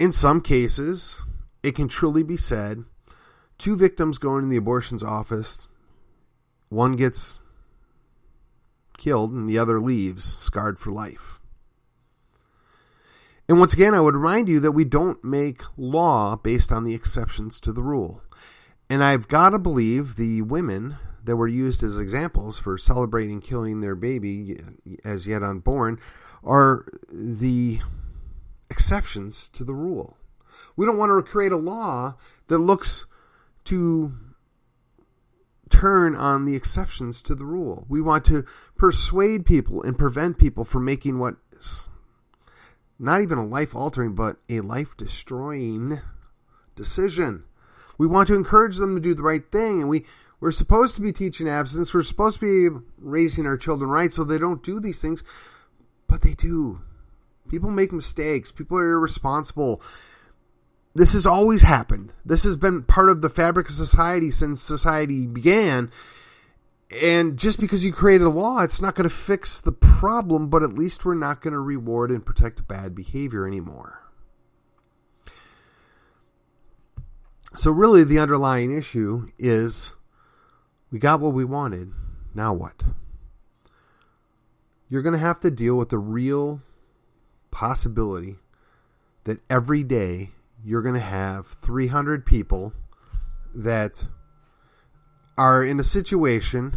In 0.00 0.12
some 0.12 0.40
cases, 0.40 1.22
it 1.62 1.74
can 1.74 1.88
truly 1.88 2.22
be 2.22 2.36
said 2.36 2.84
two 3.58 3.76
victims 3.76 4.18
going 4.18 4.44
in 4.44 4.50
the 4.50 4.56
abortion's 4.56 5.02
office, 5.02 5.67
one 6.68 6.96
gets 6.96 7.38
killed 8.96 9.32
and 9.32 9.48
the 9.48 9.58
other 9.58 9.80
leaves 9.80 10.24
scarred 10.24 10.78
for 10.78 10.90
life. 10.90 11.40
And 13.48 13.58
once 13.58 13.72
again, 13.72 13.94
I 13.94 14.00
would 14.00 14.14
remind 14.14 14.48
you 14.48 14.60
that 14.60 14.72
we 14.72 14.84
don't 14.84 15.24
make 15.24 15.62
law 15.78 16.36
based 16.36 16.70
on 16.70 16.84
the 16.84 16.94
exceptions 16.94 17.58
to 17.60 17.72
the 17.72 17.82
rule. 17.82 18.22
And 18.90 19.02
I've 19.02 19.28
got 19.28 19.50
to 19.50 19.58
believe 19.58 20.16
the 20.16 20.42
women 20.42 20.98
that 21.24 21.36
were 21.36 21.48
used 21.48 21.82
as 21.82 21.98
examples 21.98 22.58
for 22.58 22.76
celebrating 22.76 23.40
killing 23.40 23.80
their 23.80 23.94
baby 23.94 24.60
as 25.04 25.26
yet 25.26 25.42
unborn 25.42 25.98
are 26.44 26.86
the 27.10 27.80
exceptions 28.70 29.48
to 29.50 29.64
the 29.64 29.74
rule. 29.74 30.16
We 30.76 30.86
don't 30.86 30.98
want 30.98 31.10
to 31.10 31.30
create 31.30 31.52
a 31.52 31.56
law 31.56 32.16
that 32.48 32.58
looks 32.58 33.06
to 33.64 34.12
turn 35.78 36.16
on 36.16 36.44
the 36.44 36.56
exceptions 36.56 37.22
to 37.22 37.36
the 37.36 37.44
rule. 37.44 37.86
We 37.88 38.00
want 38.00 38.24
to 38.26 38.44
persuade 38.76 39.46
people 39.46 39.82
and 39.82 39.96
prevent 39.96 40.38
people 40.38 40.64
from 40.64 40.84
making 40.84 41.20
what 41.20 41.36
is 41.56 41.88
not 42.98 43.20
even 43.20 43.38
a 43.38 43.46
life 43.46 43.76
altering, 43.76 44.16
but 44.16 44.38
a 44.48 44.60
life 44.60 44.96
destroying 44.96 46.00
decision. 46.74 47.44
We 47.96 48.08
want 48.08 48.26
to 48.26 48.34
encourage 48.34 48.78
them 48.78 48.96
to 48.96 49.00
do 49.00 49.14
the 49.14 49.22
right 49.22 49.48
thing, 49.52 49.80
and 49.80 49.88
we, 49.88 50.04
we're 50.40 50.50
supposed 50.50 50.96
to 50.96 51.00
be 51.00 51.12
teaching 51.12 51.48
abstinence. 51.48 51.94
We're 51.94 52.02
supposed 52.02 52.40
to 52.40 52.70
be 52.72 52.84
raising 52.98 53.46
our 53.46 53.56
children 53.56 53.88
right 53.88 54.12
so 54.12 54.24
they 54.24 54.38
don't 54.38 54.64
do 54.64 54.80
these 54.80 54.98
things, 54.98 55.22
but 56.08 56.22
they 56.22 56.34
do. 56.34 56.80
People 57.48 57.70
make 57.70 57.92
mistakes, 57.92 58.50
people 58.50 58.78
are 58.78 58.92
irresponsible. 58.92 59.80
This 60.94 61.12
has 61.12 61.26
always 61.26 61.62
happened. 61.62 62.12
This 62.24 62.44
has 62.44 62.56
been 62.56 62.82
part 62.82 63.10
of 63.10 63.20
the 63.20 63.28
fabric 63.28 63.68
of 63.68 63.74
society 63.74 64.30
since 64.30 64.60
society 64.60 65.26
began. 65.26 65.90
And 67.02 67.38
just 67.38 67.60
because 67.60 67.84
you 67.84 67.92
created 67.92 68.24
a 68.24 68.30
law, 68.30 68.62
it's 68.62 68.80
not 68.80 68.94
going 68.94 69.08
to 69.08 69.14
fix 69.14 69.60
the 69.60 69.72
problem, 69.72 70.48
but 70.48 70.62
at 70.62 70.72
least 70.72 71.04
we're 71.04 71.14
not 71.14 71.42
going 71.42 71.52
to 71.52 71.60
reward 71.60 72.10
and 72.10 72.24
protect 72.24 72.66
bad 72.66 72.94
behavior 72.94 73.46
anymore. 73.46 74.02
So, 77.54 77.70
really, 77.70 78.04
the 78.04 78.18
underlying 78.18 78.76
issue 78.76 79.28
is 79.38 79.92
we 80.90 80.98
got 80.98 81.20
what 81.20 81.32
we 81.34 81.44
wanted. 81.44 81.92
Now 82.34 82.52
what? 82.52 82.82
You're 84.88 85.02
going 85.02 85.14
to 85.14 85.18
have 85.18 85.40
to 85.40 85.50
deal 85.50 85.76
with 85.76 85.90
the 85.90 85.98
real 85.98 86.62
possibility 87.50 88.36
that 89.24 89.40
every 89.50 89.82
day 89.82 90.30
you're 90.64 90.82
going 90.82 90.94
to 90.94 91.00
have 91.00 91.46
300 91.46 92.26
people 92.26 92.72
that 93.54 94.06
are 95.36 95.64
in 95.64 95.78
a 95.78 95.84
situation 95.84 96.76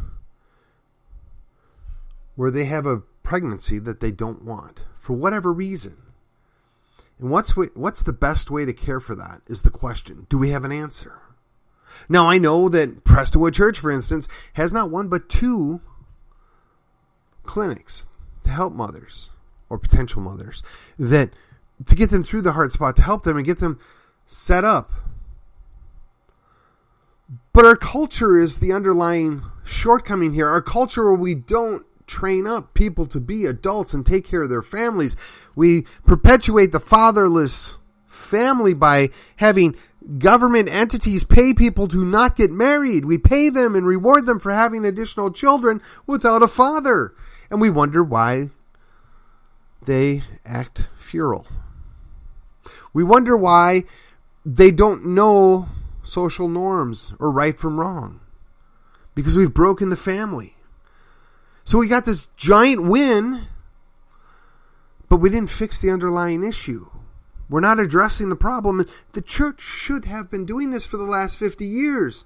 where 2.35 2.51
they 2.51 2.65
have 2.65 2.85
a 2.85 3.01
pregnancy 3.23 3.79
that 3.79 3.99
they 3.99 4.11
don't 4.11 4.43
want 4.43 4.85
for 4.99 5.13
whatever 5.13 5.51
reason. 5.51 5.97
And 7.19 7.29
what's 7.29 7.51
what's 7.51 8.01
the 8.01 8.13
best 8.13 8.49
way 8.49 8.65
to 8.65 8.73
care 8.73 8.99
for 8.99 9.15
that 9.15 9.41
is 9.47 9.61
the 9.61 9.69
question. 9.69 10.25
Do 10.29 10.37
we 10.37 10.49
have 10.49 10.63
an 10.63 10.71
answer? 10.71 11.19
Now 12.09 12.27
I 12.27 12.37
know 12.37 12.69
that 12.69 13.03
Prestonwood 13.03 13.53
Church, 13.53 13.77
for 13.77 13.91
instance, 13.91 14.27
has 14.53 14.73
not 14.73 14.89
one 14.89 15.07
but 15.07 15.29
two 15.29 15.81
clinics 17.43 18.07
to 18.43 18.49
help 18.49 18.73
mothers 18.73 19.29
or 19.69 19.77
potential 19.77 20.21
mothers 20.21 20.63
that 20.97 21.31
to 21.85 21.95
get 21.95 22.09
them 22.09 22.23
through 22.23 22.41
the 22.41 22.53
hard 22.53 22.71
spot 22.71 22.95
to 22.97 23.01
help 23.01 23.23
them 23.23 23.37
and 23.37 23.45
get 23.45 23.59
them 23.59 23.79
set 24.25 24.63
up. 24.63 24.91
But 27.53 27.65
our 27.65 27.75
culture 27.75 28.39
is 28.39 28.59
the 28.59 28.71
underlying 28.71 29.43
shortcoming 29.63 30.33
here. 30.33 30.47
Our 30.47 30.61
culture 30.61 31.03
where 31.03 31.13
we 31.13 31.35
don't 31.35 31.85
train 32.07 32.45
up 32.47 32.73
people 32.73 33.05
to 33.05 33.19
be 33.19 33.45
adults 33.45 33.93
and 33.93 34.05
take 34.05 34.25
care 34.25 34.43
of 34.43 34.49
their 34.49 34.61
families. 34.61 35.15
We 35.55 35.83
perpetuate 36.05 36.71
the 36.71 36.79
fatherless 36.79 37.77
family 38.05 38.73
by 38.73 39.09
having 39.37 39.75
government 40.17 40.69
entities 40.69 41.23
pay 41.23 41.53
people 41.53 41.87
to 41.87 42.03
not 42.03 42.35
get 42.35 42.51
married. 42.51 43.05
We 43.05 43.17
pay 43.17 43.49
them 43.49 43.75
and 43.75 43.85
reward 43.85 44.25
them 44.25 44.39
for 44.39 44.51
having 44.51 44.85
additional 44.85 45.31
children 45.31 45.81
without 46.05 46.43
a 46.43 46.47
father. 46.47 47.13
And 47.49 47.61
we 47.61 47.69
wonder 47.69 48.03
why 48.03 48.49
they 49.85 50.23
act 50.45 50.89
feral. 50.95 51.47
We 52.93 53.03
wonder 53.03 53.37
why 53.37 53.85
they 54.45 54.71
don't 54.71 55.05
know 55.05 55.69
social 56.03 56.47
norms 56.47 57.13
or 57.19 57.31
right 57.31 57.57
from 57.57 57.79
wrong 57.79 58.19
because 59.15 59.37
we've 59.37 59.53
broken 59.53 59.89
the 59.89 59.95
family. 59.95 60.55
So 61.63 61.77
we 61.77 61.87
got 61.87 62.05
this 62.05 62.27
giant 62.35 62.83
win, 62.85 63.47
but 65.09 65.17
we 65.17 65.29
didn't 65.29 65.51
fix 65.51 65.79
the 65.79 65.91
underlying 65.91 66.43
issue. 66.43 66.89
We're 67.49 67.59
not 67.59 67.79
addressing 67.79 68.29
the 68.29 68.35
problem. 68.35 68.85
The 69.11 69.21
church 69.21 69.61
should 69.61 70.05
have 70.05 70.31
been 70.31 70.45
doing 70.45 70.71
this 70.71 70.85
for 70.85 70.97
the 70.97 71.03
last 71.03 71.37
50 71.37 71.65
years. 71.65 72.25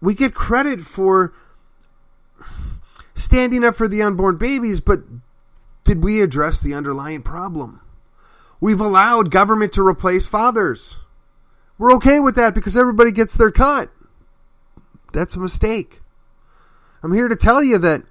We 0.00 0.14
get 0.14 0.34
credit 0.34 0.82
for 0.82 1.32
standing 3.14 3.64
up 3.64 3.74
for 3.74 3.88
the 3.88 4.02
unborn 4.02 4.36
babies, 4.36 4.80
but 4.80 5.00
did 5.84 6.04
we 6.04 6.20
address 6.20 6.60
the 6.60 6.74
underlying 6.74 7.22
problem? 7.22 7.80
We've 8.60 8.80
allowed 8.80 9.30
government 9.30 9.72
to 9.74 9.86
replace 9.86 10.28
fathers. 10.28 11.00
We're 11.78 11.94
okay 11.94 12.20
with 12.20 12.34
that 12.36 12.54
because 12.54 12.76
everybody 12.76 13.10
gets 13.10 13.36
their 13.36 13.50
cut. 13.50 13.90
That's 15.12 15.34
a 15.34 15.40
mistake. 15.40 16.00
I'm 17.02 17.14
here 17.14 17.28
to 17.28 17.36
tell 17.36 17.62
you 17.62 17.78
that 17.78 18.02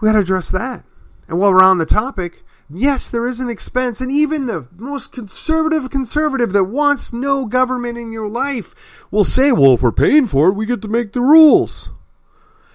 we 0.00 0.06
got 0.06 0.12
to 0.12 0.20
address 0.20 0.50
that. 0.50 0.84
And 1.26 1.38
while 1.38 1.52
we're 1.52 1.62
on 1.62 1.78
the 1.78 1.86
topic, 1.86 2.44
yes, 2.70 3.10
there 3.10 3.28
is 3.28 3.40
an 3.40 3.50
expense, 3.50 4.00
and 4.00 4.10
even 4.10 4.46
the 4.46 4.68
most 4.76 5.12
conservative 5.12 5.90
conservative 5.90 6.52
that 6.52 6.64
wants 6.64 7.12
no 7.12 7.44
government 7.44 7.98
in 7.98 8.12
your 8.12 8.28
life 8.28 9.04
will 9.10 9.24
say, 9.24 9.50
well, 9.50 9.74
if 9.74 9.82
we're 9.82 9.92
paying 9.92 10.26
for 10.26 10.48
it, 10.48 10.54
we 10.54 10.64
get 10.64 10.80
to 10.82 10.88
make 10.88 11.12
the 11.12 11.20
rules. 11.20 11.90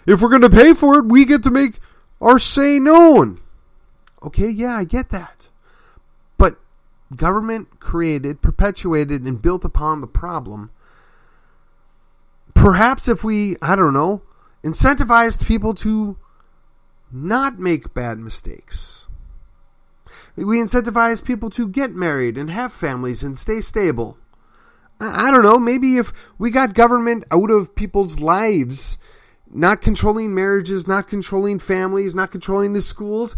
If 0.05 0.21
we're 0.21 0.29
going 0.29 0.41
to 0.41 0.49
pay 0.49 0.73
for 0.73 0.99
it, 0.99 1.05
we 1.05 1.23
get 1.23 1.43
to 1.43 1.51
make 1.51 1.79
our 2.21 2.37
say 2.37 2.79
known. 2.79 3.39
Okay, 4.21 4.49
yeah, 4.49 4.77
I 4.77 4.83
get 4.83 5.09
that. 5.09 5.42
Government 7.15 7.79
created, 7.79 8.41
perpetuated, 8.41 9.21
and 9.23 9.41
built 9.41 9.63
upon 9.63 10.01
the 10.01 10.07
problem. 10.07 10.71
Perhaps 12.53 13.07
if 13.07 13.23
we, 13.23 13.55
I 13.61 13.75
don't 13.75 13.93
know, 13.93 14.21
incentivized 14.63 15.45
people 15.45 15.73
to 15.75 16.17
not 17.11 17.59
make 17.59 17.93
bad 17.93 18.17
mistakes. 18.17 19.07
We 20.35 20.57
incentivize 20.57 21.23
people 21.23 21.49
to 21.51 21.67
get 21.67 21.93
married 21.93 22.37
and 22.37 22.49
have 22.49 22.73
families 22.73 23.21
and 23.21 23.37
stay 23.37 23.61
stable. 23.61 24.17
I 24.99 25.31
don't 25.31 25.43
know, 25.43 25.59
maybe 25.59 25.97
if 25.97 26.13
we 26.39 26.49
got 26.49 26.73
government 26.73 27.25
out 27.31 27.51
of 27.51 27.75
people's 27.75 28.19
lives, 28.19 28.97
not 29.51 29.81
controlling 29.81 30.33
marriages, 30.33 30.87
not 30.87 31.07
controlling 31.07 31.59
families, 31.59 32.15
not 32.15 32.31
controlling 32.31 32.73
the 32.73 32.81
schools, 32.81 33.35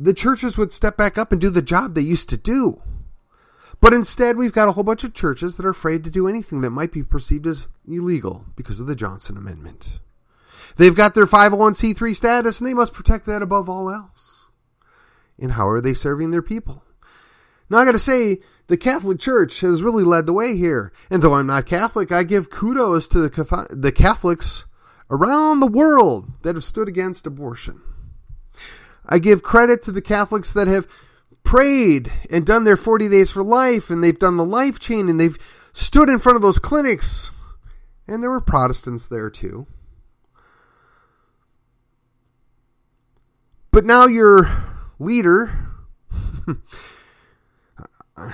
the 0.00 0.14
churches 0.14 0.56
would 0.56 0.72
step 0.72 0.96
back 0.96 1.18
up 1.18 1.30
and 1.30 1.40
do 1.40 1.50
the 1.50 1.60
job 1.60 1.94
they 1.94 2.00
used 2.00 2.30
to 2.30 2.36
do. 2.38 2.80
But 3.80 3.92
instead, 3.92 4.36
we've 4.36 4.52
got 4.52 4.68
a 4.68 4.72
whole 4.72 4.84
bunch 4.84 5.04
of 5.04 5.14
churches 5.14 5.56
that 5.56 5.66
are 5.66 5.70
afraid 5.70 6.04
to 6.04 6.10
do 6.10 6.26
anything 6.26 6.62
that 6.62 6.70
might 6.70 6.92
be 6.92 7.02
perceived 7.02 7.46
as 7.46 7.68
illegal 7.86 8.46
because 8.56 8.80
of 8.80 8.86
the 8.86 8.96
Johnson 8.96 9.36
Amendment. 9.36 10.00
They've 10.76 10.94
got 10.94 11.14
their 11.14 11.26
501c3 11.26 12.16
status 12.16 12.60
and 12.60 12.68
they 12.68 12.74
must 12.74 12.94
protect 12.94 13.26
that 13.26 13.42
above 13.42 13.68
all 13.68 13.90
else. 13.90 14.50
And 15.38 15.52
how 15.52 15.68
are 15.68 15.80
they 15.80 15.94
serving 15.94 16.30
their 16.30 16.42
people? 16.42 16.82
Now, 17.68 17.78
I 17.78 17.84
got 17.84 17.92
to 17.92 17.98
say, 17.98 18.38
the 18.66 18.76
Catholic 18.76 19.18
Church 19.18 19.60
has 19.60 19.82
really 19.82 20.04
led 20.04 20.26
the 20.26 20.32
way 20.32 20.56
here. 20.56 20.92
And 21.10 21.22
though 21.22 21.34
I'm 21.34 21.46
not 21.46 21.66
Catholic, 21.66 22.10
I 22.10 22.22
give 22.22 22.50
kudos 22.50 23.06
to 23.08 23.18
the, 23.18 23.66
the 23.70 23.92
Catholics 23.92 24.64
around 25.10 25.60
the 25.60 25.66
world 25.66 26.30
that 26.42 26.54
have 26.54 26.64
stood 26.64 26.88
against 26.88 27.26
abortion. 27.26 27.80
I 29.10 29.18
give 29.18 29.42
credit 29.42 29.82
to 29.82 29.92
the 29.92 30.00
Catholics 30.00 30.52
that 30.52 30.68
have 30.68 30.86
prayed 31.42 32.12
and 32.30 32.46
done 32.46 32.64
their 32.64 32.76
40 32.76 33.08
days 33.08 33.30
for 33.30 33.42
life 33.42 33.90
and 33.90 34.02
they've 34.02 34.18
done 34.18 34.36
the 34.36 34.44
life 34.44 34.78
chain 34.78 35.08
and 35.08 35.18
they've 35.18 35.36
stood 35.72 36.08
in 36.08 36.20
front 36.20 36.36
of 36.36 36.42
those 36.42 36.60
clinics. 36.60 37.32
And 38.06 38.22
there 38.22 38.30
were 38.30 38.40
Protestants 38.40 39.06
there 39.06 39.28
too. 39.28 39.66
But 43.72 43.84
now 43.84 44.06
your 44.06 44.48
leader, 44.98 45.68
I, 48.16 48.32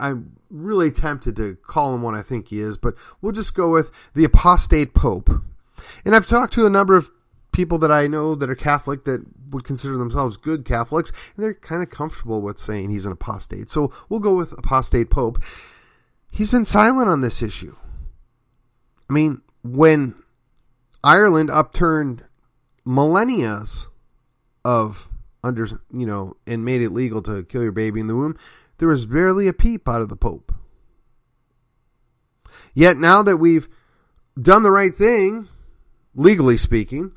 I'm 0.00 0.36
really 0.50 0.90
tempted 0.90 1.36
to 1.36 1.56
call 1.56 1.94
him 1.94 2.02
what 2.02 2.14
I 2.14 2.22
think 2.22 2.48
he 2.48 2.60
is, 2.60 2.78
but 2.78 2.94
we'll 3.20 3.32
just 3.32 3.54
go 3.54 3.70
with 3.70 4.12
the 4.14 4.24
apostate 4.24 4.94
pope. 4.94 5.30
And 6.04 6.16
I've 6.16 6.26
talked 6.26 6.54
to 6.54 6.66
a 6.66 6.70
number 6.70 6.96
of 6.96 7.10
people 7.58 7.78
that 7.78 7.90
I 7.90 8.06
know 8.06 8.36
that 8.36 8.48
are 8.48 8.54
Catholic 8.54 9.02
that 9.06 9.20
would 9.50 9.64
consider 9.64 9.96
themselves 9.96 10.36
good 10.36 10.64
Catholics, 10.64 11.10
and 11.34 11.42
they're 11.44 11.54
kind 11.54 11.82
of 11.82 11.90
comfortable 11.90 12.40
with 12.40 12.56
saying 12.56 12.90
he's 12.90 13.04
an 13.04 13.10
apostate. 13.10 13.68
So 13.68 13.92
we'll 14.08 14.20
go 14.20 14.32
with 14.32 14.52
apostate 14.52 15.10
pope. 15.10 15.42
He's 16.30 16.52
been 16.52 16.64
silent 16.64 17.08
on 17.08 17.20
this 17.20 17.42
issue. 17.42 17.74
I 19.10 19.12
mean, 19.12 19.42
when 19.64 20.14
Ireland 21.02 21.50
upturned 21.50 22.22
millennia's 22.84 23.88
of 24.64 25.10
under, 25.42 25.66
you 25.92 26.06
know, 26.06 26.36
and 26.46 26.64
made 26.64 26.80
it 26.80 26.90
legal 26.90 27.22
to 27.22 27.42
kill 27.42 27.64
your 27.64 27.72
baby 27.72 27.98
in 27.98 28.06
the 28.06 28.14
womb, 28.14 28.36
there 28.78 28.86
was 28.86 29.04
barely 29.04 29.48
a 29.48 29.52
peep 29.52 29.88
out 29.88 30.00
of 30.00 30.10
the 30.10 30.16
Pope. 30.16 30.54
Yet 32.72 32.98
now 32.98 33.24
that 33.24 33.38
we've 33.38 33.68
done 34.40 34.62
the 34.62 34.70
right 34.70 34.94
thing, 34.94 35.48
legally 36.14 36.56
speaking, 36.56 37.10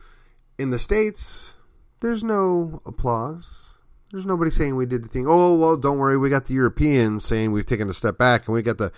in 0.61 0.69
the 0.69 0.79
States, 0.79 1.55
there's 1.99 2.23
no 2.23 2.81
applause. 2.85 3.73
There's 4.11 4.25
nobody 4.25 4.51
saying 4.51 4.75
we 4.75 4.85
did 4.85 5.03
the 5.03 5.07
thing. 5.07 5.25
Oh, 5.27 5.55
well, 5.55 5.77
don't 5.77 5.97
worry. 5.97 6.17
We 6.17 6.29
got 6.29 6.45
the 6.45 6.53
Europeans 6.53 7.25
saying 7.25 7.51
we've 7.51 7.65
taken 7.65 7.89
a 7.89 7.93
step 7.93 8.17
back, 8.17 8.47
and 8.47 8.53
we 8.53 8.61
got 8.61 8.77
the 8.77 8.91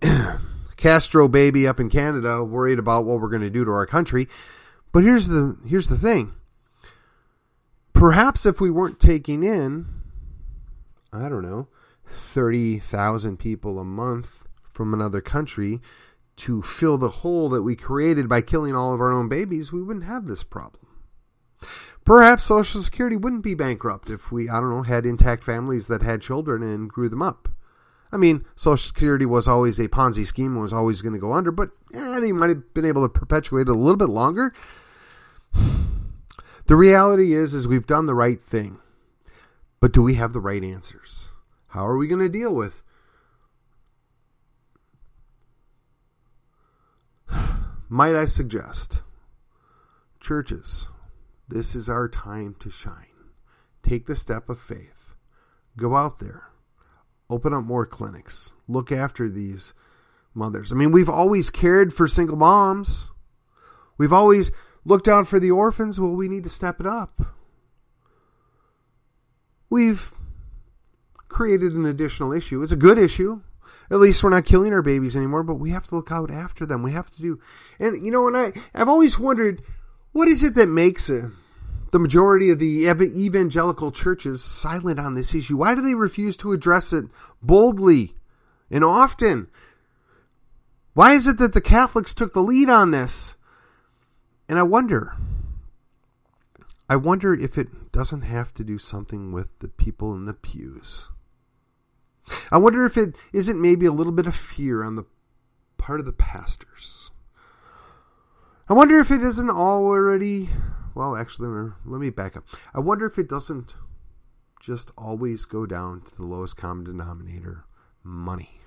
Castro 0.76 1.28
baby 1.28 1.66
up 1.66 1.78
in 1.78 1.90
Canada 1.90 2.42
worried 2.42 2.78
about 2.78 3.04
what 3.04 3.20
we're 3.20 3.28
going 3.28 3.42
to 3.42 3.50
do 3.50 3.64
to 3.64 3.70
our 3.70 3.86
country. 3.86 4.26
But 4.90 5.04
here's 5.04 5.28
the 5.28 5.56
here's 5.66 5.88
the 5.88 5.96
thing. 5.96 6.32
Perhaps 7.92 8.46
if 8.46 8.60
we 8.60 8.70
weren't 8.70 8.98
taking 8.98 9.44
in, 9.44 9.86
I 11.12 11.28
don't 11.28 11.42
know, 11.42 11.68
thirty 12.06 12.78
thousand 12.78 13.38
people 13.38 13.78
a 13.78 13.84
month 13.84 14.46
from 14.64 14.94
another 14.94 15.20
country 15.20 15.80
to 16.36 16.62
fill 16.62 16.98
the 16.98 17.08
hole 17.08 17.48
that 17.50 17.62
we 17.62 17.76
created 17.76 18.28
by 18.28 18.40
killing 18.40 18.74
all 18.74 18.92
of 18.92 19.00
our 19.00 19.12
own 19.12 19.28
babies, 19.28 19.72
we 19.72 19.82
wouldn't 19.82 20.06
have 20.06 20.26
this 20.26 20.42
problem. 20.42 20.86
Perhaps 22.04 22.44
Social 22.44 22.80
Security 22.80 23.16
wouldn't 23.16 23.44
be 23.44 23.54
bankrupt 23.54 24.10
if 24.10 24.32
we, 24.32 24.48
I 24.48 24.60
don't 24.60 24.70
know, 24.70 24.82
had 24.82 25.06
intact 25.06 25.44
families 25.44 25.86
that 25.86 26.02
had 26.02 26.20
children 26.20 26.62
and 26.62 26.88
grew 26.88 27.08
them 27.08 27.22
up. 27.22 27.48
I 28.10 28.16
mean, 28.16 28.44
Social 28.56 28.88
Security 28.88 29.24
was 29.24 29.46
always 29.46 29.78
a 29.78 29.88
Ponzi 29.88 30.26
scheme 30.26 30.52
and 30.52 30.62
was 30.62 30.72
always 30.72 31.00
going 31.00 31.14
to 31.14 31.18
go 31.18 31.32
under, 31.32 31.52
but 31.52 31.70
eh, 31.94 32.20
they 32.20 32.32
might 32.32 32.50
have 32.50 32.74
been 32.74 32.84
able 32.84 33.02
to 33.02 33.08
perpetuate 33.08 33.62
it 33.62 33.68
a 33.68 33.74
little 33.74 33.96
bit 33.96 34.08
longer. 34.08 34.52
The 36.66 36.76
reality 36.76 37.32
is, 37.32 37.54
is 37.54 37.66
we've 37.66 37.86
done 37.86 38.06
the 38.06 38.14
right 38.14 38.40
thing, 38.40 38.78
but 39.80 39.92
do 39.92 40.02
we 40.02 40.14
have 40.14 40.32
the 40.32 40.40
right 40.40 40.62
answers? 40.62 41.28
How 41.68 41.86
are 41.86 41.96
we 41.96 42.06
going 42.06 42.20
to 42.20 42.28
deal 42.28 42.54
with? 42.54 42.82
Might 47.92 48.14
I 48.14 48.24
suggest, 48.24 49.02
churches, 50.18 50.88
this 51.46 51.74
is 51.74 51.90
our 51.90 52.08
time 52.08 52.56
to 52.60 52.70
shine. 52.70 53.28
Take 53.82 54.06
the 54.06 54.16
step 54.16 54.48
of 54.48 54.58
faith. 54.58 55.12
Go 55.76 55.94
out 55.94 56.18
there. 56.18 56.44
Open 57.28 57.52
up 57.52 57.64
more 57.64 57.84
clinics. 57.84 58.54
Look 58.66 58.90
after 58.90 59.28
these 59.28 59.74
mothers. 60.32 60.72
I 60.72 60.74
mean, 60.74 60.90
we've 60.90 61.10
always 61.10 61.50
cared 61.50 61.92
for 61.92 62.08
single 62.08 62.38
moms. 62.38 63.10
We've 63.98 64.10
always 64.10 64.52
looked 64.86 65.06
out 65.06 65.26
for 65.28 65.38
the 65.38 65.50
orphans. 65.50 66.00
Well, 66.00 66.12
we 66.12 66.28
need 66.28 66.44
to 66.44 66.48
step 66.48 66.80
it 66.80 66.86
up. 66.86 67.20
We've 69.68 70.12
created 71.28 71.74
an 71.74 71.84
additional 71.84 72.32
issue. 72.32 72.62
It's 72.62 72.72
a 72.72 72.76
good 72.76 72.96
issue. 72.96 73.42
At 73.90 73.98
least 73.98 74.22
we're 74.22 74.30
not 74.30 74.44
killing 74.44 74.72
our 74.72 74.82
babies 74.82 75.16
anymore, 75.16 75.42
but 75.42 75.56
we 75.56 75.70
have 75.70 75.86
to 75.88 75.94
look 75.94 76.10
out 76.10 76.30
after 76.30 76.64
them. 76.64 76.82
We 76.82 76.92
have 76.92 77.10
to 77.10 77.22
do. 77.22 77.40
And, 77.78 78.04
you 78.04 78.12
know, 78.12 78.26
and 78.26 78.36
I, 78.36 78.52
I've 78.74 78.88
always 78.88 79.18
wondered 79.18 79.62
what 80.12 80.28
is 80.28 80.42
it 80.42 80.54
that 80.54 80.68
makes 80.68 81.08
a, 81.08 81.32
the 81.90 81.98
majority 81.98 82.50
of 82.50 82.58
the 82.58 82.86
evangelical 82.86 83.92
churches 83.92 84.42
silent 84.42 84.98
on 85.00 85.14
this 85.14 85.34
issue? 85.34 85.56
Why 85.56 85.74
do 85.74 85.82
they 85.82 85.94
refuse 85.94 86.36
to 86.38 86.52
address 86.52 86.92
it 86.92 87.06
boldly 87.42 88.14
and 88.70 88.84
often? 88.84 89.48
Why 90.94 91.14
is 91.14 91.26
it 91.26 91.38
that 91.38 91.54
the 91.54 91.60
Catholics 91.60 92.14
took 92.14 92.34
the 92.34 92.42
lead 92.42 92.68
on 92.68 92.90
this? 92.90 93.36
And 94.48 94.58
I 94.58 94.62
wonder, 94.62 95.16
I 96.88 96.96
wonder 96.96 97.32
if 97.32 97.56
it 97.56 97.92
doesn't 97.92 98.22
have 98.22 98.52
to 98.54 98.64
do 98.64 98.78
something 98.78 99.32
with 99.32 99.60
the 99.60 99.68
people 99.68 100.14
in 100.14 100.26
the 100.26 100.34
pews. 100.34 101.08
I 102.50 102.58
wonder 102.58 102.84
if 102.84 102.96
it 102.96 103.16
isn't 103.32 103.60
maybe 103.60 103.86
a 103.86 103.92
little 103.92 104.12
bit 104.12 104.26
of 104.26 104.34
fear 104.34 104.82
on 104.82 104.96
the 104.96 105.04
part 105.78 106.00
of 106.00 106.06
the 106.06 106.12
pastors. 106.12 107.10
I 108.68 108.74
wonder 108.74 108.98
if 108.98 109.10
it 109.10 109.22
isn't 109.22 109.50
already. 109.50 110.48
Well, 110.94 111.16
actually, 111.16 111.72
let 111.84 112.00
me 112.00 112.10
back 112.10 112.36
up. 112.36 112.44
I 112.74 112.80
wonder 112.80 113.06
if 113.06 113.18
it 113.18 113.28
doesn't 113.28 113.74
just 114.60 114.92
always 114.96 115.44
go 115.44 115.66
down 115.66 116.02
to 116.02 116.16
the 116.16 116.26
lowest 116.26 116.56
common 116.56 116.84
denominator 116.84 117.64
money. 118.04 118.60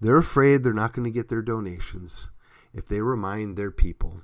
They're 0.00 0.16
afraid 0.16 0.62
they're 0.62 0.72
not 0.72 0.92
going 0.92 1.04
to 1.04 1.10
get 1.10 1.28
their 1.28 1.42
donations 1.42 2.30
if 2.72 2.86
they 2.86 3.00
remind 3.00 3.56
their 3.56 3.72
people 3.72 4.20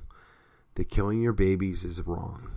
that 0.77 0.88
killing 0.88 1.20
your 1.20 1.33
babies 1.33 1.85
is 1.85 2.07
wrong. 2.07 2.50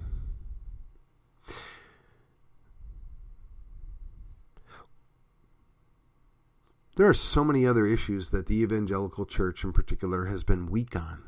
There 6.97 7.07
are 7.07 7.13
so 7.13 7.43
many 7.43 7.65
other 7.65 7.85
issues 7.85 8.31
that 8.31 8.47
the 8.47 8.55
evangelical 8.61 9.27
church 9.27 9.63
in 9.63 9.71
particular 9.71 10.25
has 10.25 10.43
been 10.43 10.65
weak 10.65 10.95
on. 10.95 11.21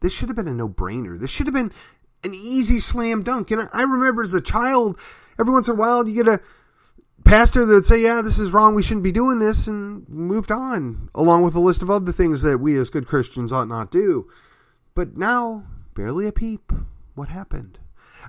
This 0.00 0.14
should 0.14 0.30
have 0.30 0.36
been 0.36 0.48
a 0.48 0.54
no 0.54 0.66
brainer. 0.66 1.20
This 1.20 1.30
should 1.30 1.46
have 1.46 1.54
been 1.54 1.72
an 2.24 2.32
easy 2.32 2.78
slam 2.78 3.22
dunk. 3.22 3.50
And 3.50 3.68
I 3.74 3.82
remember 3.82 4.22
as 4.22 4.32
a 4.32 4.40
child, 4.40 4.98
every 5.38 5.52
once 5.52 5.68
in 5.68 5.74
a 5.74 5.78
while, 5.78 6.08
you 6.08 6.24
get 6.24 6.26
a 6.26 6.40
pastor 7.22 7.66
that 7.66 7.74
would 7.74 7.84
say, 7.84 8.02
Yeah, 8.02 8.22
this 8.22 8.38
is 8.38 8.50
wrong. 8.50 8.74
We 8.74 8.82
shouldn't 8.82 9.04
be 9.04 9.12
doing 9.12 9.40
this, 9.40 9.66
and 9.66 10.08
moved 10.08 10.50
on, 10.50 11.10
along 11.14 11.42
with 11.42 11.54
a 11.54 11.60
list 11.60 11.82
of 11.82 11.90
other 11.90 12.12
things 12.12 12.40
that 12.40 12.56
we 12.56 12.78
as 12.78 12.88
good 12.88 13.06
Christians 13.06 13.52
ought 13.52 13.68
not 13.68 13.90
do. 13.90 14.26
But 14.94 15.18
now, 15.18 15.66
barely 15.94 16.28
a 16.28 16.32
peep. 16.32 16.72
What 17.14 17.28
happened? 17.28 17.78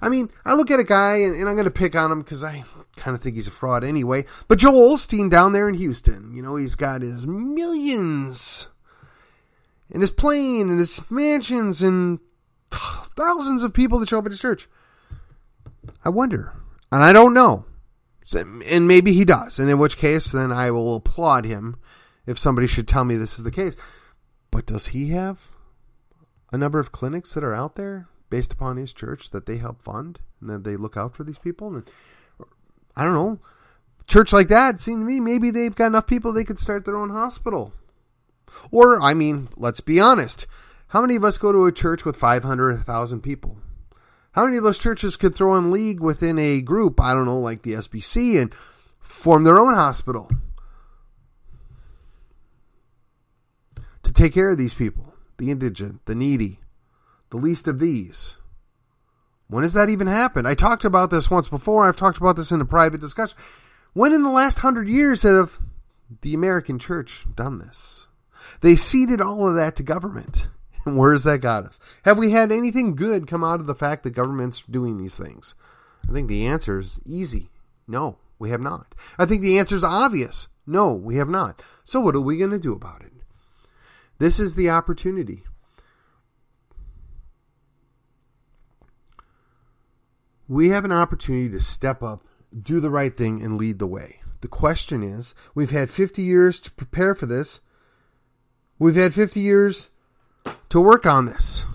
I 0.02 0.10
mean, 0.10 0.30
I 0.44 0.56
look 0.56 0.72
at 0.72 0.80
a 0.80 0.84
guy, 0.84 1.18
and, 1.18 1.36
and 1.36 1.48
I'm 1.48 1.56
going 1.56 1.66
to 1.66 1.72
pick 1.72 1.96
on 1.96 2.12
him 2.12 2.22
because 2.22 2.44
I 2.44 2.64
kind 2.96 3.16
of 3.16 3.22
think 3.22 3.36
he's 3.36 3.48
a 3.48 3.52
fraud 3.52 3.84
anyway. 3.84 4.26
But 4.48 4.60
Joel 4.60 4.96
Osteen 4.96 5.30
down 5.30 5.54
there 5.54 5.70
in 5.70 5.76
Houston, 5.76 6.34
you 6.34 6.42
know, 6.42 6.56
he's 6.56 6.76
got 6.76 7.02
his 7.02 7.28
millions 7.28 8.68
and 9.92 10.02
his 10.02 10.12
plane 10.12 10.70
and 10.70 10.80
his 10.80 11.02
mansions 11.12 11.82
and 11.82 12.20
thousands 12.72 13.62
of 13.64 13.74
people 13.74 14.00
that 14.00 14.10
show 14.10 14.20
up 14.20 14.26
at 14.26 14.32
his 14.32 14.42
church. 14.42 14.68
I 16.04 16.10
wonder, 16.10 16.54
and 16.92 17.04
I 17.04 17.14
don't 17.14 17.34
know, 17.34 17.66
and 18.34 18.88
maybe 18.88 19.14
he 19.14 19.26
does, 19.26 19.60
and 19.60 19.70
in 19.70 19.78
which 19.78 19.98
case, 19.98 20.32
then 20.32 20.52
I 20.52 20.72
will 20.72 20.96
applaud 20.96 21.46
him 21.46 21.76
if 22.26 22.40
somebody 22.40 22.68
should 22.68 22.88
tell 22.88 23.04
me 23.04 23.16
this 23.16 23.38
is 23.38 23.44
the 23.44 23.52
case. 23.52 23.76
But 24.52 24.66
does 24.66 24.88
he 24.88 25.10
have 25.10 25.50
a 26.52 26.58
number 26.58 26.80
of 26.80 26.92
clinics 26.92 27.34
that 27.34 27.44
are 27.44 27.54
out 27.54 27.76
there 27.76 28.08
based 28.32 28.52
upon 28.52 28.78
his 28.78 28.94
church 28.94 29.30
that 29.30 29.46
they 29.46 29.58
help 29.58 29.84
fund 29.84 30.18
and 30.40 30.50
that 30.50 30.64
they 30.64 30.76
look 30.76 30.98
out 30.98 31.16
for 31.16 31.24
these 31.24 31.38
people? 31.38 31.76
And 31.76 31.84
I 32.96 33.04
don't 33.04 33.14
know, 33.14 33.40
church 34.08 34.34
like 34.34 34.48
that, 34.48 34.82
seem 34.82 35.02
to 35.02 35.06
me, 35.06 35.20
maybe 35.20 35.52
they've 35.52 35.76
got 35.76 35.88
enough 35.88 36.08
people 36.08 36.34
they 36.34 36.44
could 36.44 36.58
start 36.58 36.86
their 36.86 36.98
own 36.98 37.12
hospital. 37.12 37.74
Or, 38.72 39.00
I 39.00 39.14
mean, 39.14 39.50
let's 39.56 39.82
be 39.82 40.00
honest. 40.00 40.48
How 40.88 41.02
many 41.02 41.16
of 41.16 41.24
us 41.24 41.38
go 41.38 41.52
to 41.52 41.68
a 41.68 41.72
church 41.72 42.04
with 42.04 42.18
500, 42.18 42.76
1,000 42.78 43.22
people? 43.22 43.58
How 44.34 44.46
many 44.46 44.58
of 44.58 44.64
those 44.64 44.80
churches 44.80 45.18
could 45.18 45.36
throw 45.36 45.56
in 45.56 45.72
league 45.72 46.00
within 46.00 46.40
a 46.40 46.62
group, 46.62 47.00
I 47.00 47.14
don't 47.14 47.26
know, 47.26 47.40
like 47.40 47.62
the 47.62 47.74
SBC, 47.74 48.42
and 48.42 48.54
form 49.00 49.44
their 49.44 49.60
own 49.60 49.74
hospital 49.74 50.30
to 54.04 54.14
take 54.14 54.34
care 54.34 54.50
of 54.50 54.58
these 54.58 54.74
people, 54.74 55.14
the 55.38 55.52
indigent, 55.52 56.06
the 56.06 56.16
needy, 56.16 56.60
the 57.32 57.38
least 57.38 57.68
of 57.68 57.80
these? 57.80 58.38
When 59.48 59.64
has 59.64 59.74
that 59.74 59.90
even 59.90 60.08
happened? 60.08 60.48
I 60.48 60.54
talked 60.54 60.86
about 60.86 61.12
this 61.12 61.30
once 61.30 61.50
before. 61.50 61.86
I've 61.86 61.98
talked 61.98 62.18
about 62.18 62.38
this 62.38 62.52
in 62.52 62.62
a 62.62 62.66
private 62.66 63.02
discussion. 63.02 63.38
When 63.94 64.14
in 64.14 64.24
the 64.24 64.30
last 64.30 64.60
hundred 64.60 64.88
years 64.88 65.24
have 65.24 65.60
the 66.22 66.34
American 66.34 66.80
church 66.80 67.26
done 67.36 67.60
this? 67.60 68.08
They 68.62 68.76
ceded 68.76 69.20
all 69.20 69.48
of 69.48 69.56
that 69.56 69.76
to 69.78 69.84
government. 69.84 70.48
And 70.84 70.98
where 70.98 71.12
has 71.12 71.26
that 71.26 71.42
got 71.42 71.66
us? 71.66 71.80
Have 72.06 72.18
we 72.18 72.32
had 72.32 72.52
anything 72.52 72.96
good 72.96 73.28
come 73.28 73.44
out 73.44 73.60
of 73.60 73.68
the 73.68 73.76
fact 73.76 74.02
that 74.02 74.16
government's 74.16 74.64
doing 74.64 74.98
these 74.98 75.16
things? 75.16 75.54
I 76.10 76.12
think 76.12 76.28
the 76.28 76.48
answer 76.48 76.80
is 76.80 77.00
easy. 77.06 77.52
No, 77.88 78.18
we 78.40 78.50
have 78.50 78.62
not. 78.62 78.96
I 79.20 79.28
think 79.28 79.42
the 79.42 79.60
answer 79.60 79.76
is 79.76 79.84
obvious. 79.84 80.48
No, 80.66 80.92
we 80.92 81.18
have 81.18 81.30
not. 81.30 81.62
So 81.86 82.00
what 82.00 82.16
are 82.16 82.20
we 82.20 82.38
going 82.38 82.50
to 82.50 82.58
do 82.58 82.74
about 82.74 83.04
it? 83.04 83.14
This 84.18 84.40
is 84.40 84.56
the 84.56 84.72
opportunity. 84.72 85.44
We 90.52 90.68
have 90.68 90.84
an 90.84 90.92
opportunity 90.92 91.48
to 91.48 91.62
step 91.62 92.04
up, 92.04 92.26
do 92.62 92.82
the 92.82 92.90
right 92.90 93.16
thing, 93.16 93.42
and 93.42 93.56
lead 93.56 93.80
the 93.80 93.88
way. 93.88 94.20
The 94.42 94.50
question 94.50 95.02
is 95.02 95.34
we've 95.56 95.72
had 95.72 95.90
50 95.90 96.22
years 96.22 96.60
to 96.60 96.72
prepare 96.72 97.16
for 97.16 97.26
this. 97.26 97.62
We've 98.78 98.98
had 98.98 99.14
50 99.14 99.40
years 99.40 99.92
to 100.68 100.82
work 100.82 101.06
on 101.06 101.26
this. 101.26 101.66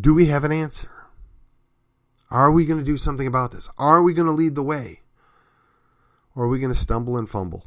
Do 0.00 0.14
we 0.14 0.28
have 0.28 0.44
an 0.44 0.50
answer? 0.50 0.88
Are 2.30 2.50
we 2.50 2.64
going 2.64 2.78
to 2.78 2.90
do 2.90 2.96
something 2.96 3.26
about 3.26 3.52
this? 3.52 3.68
Are 3.76 4.02
we 4.02 4.14
going 4.14 4.28
to 4.28 4.32
lead 4.32 4.54
the 4.54 4.62
way? 4.62 5.02
Or 6.34 6.44
are 6.44 6.48
we 6.48 6.58
going 6.58 6.72
to 6.72 6.80
stumble 6.80 7.18
and 7.18 7.28
fumble? 7.28 7.66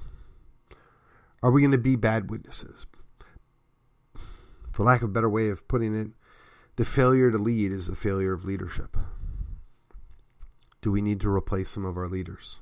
Are 1.44 1.52
we 1.52 1.62
going 1.62 1.74
to 1.74 1.78
be 1.78 1.96
bad 1.96 2.32
witnesses? 2.32 2.88
For 4.72 4.84
lack 4.84 5.04
of 5.04 5.10
a 5.10 5.14
better 5.14 5.30
way 5.30 5.50
of 5.50 5.68
putting 5.68 5.94
it, 5.94 6.08
the 6.76 6.86
failure 6.86 7.30
to 7.30 7.38
lead 7.38 7.72
is 7.72 7.86
the 7.86 7.96
failure 7.96 8.34
of 8.34 8.46
leadership. 8.46 8.98
Do 10.86 10.92
we 10.92 11.02
need 11.02 11.20
to 11.22 11.30
replace 11.30 11.72
some 11.72 11.84
of 11.84 11.98
our 11.98 12.08
leaders? 12.08 12.60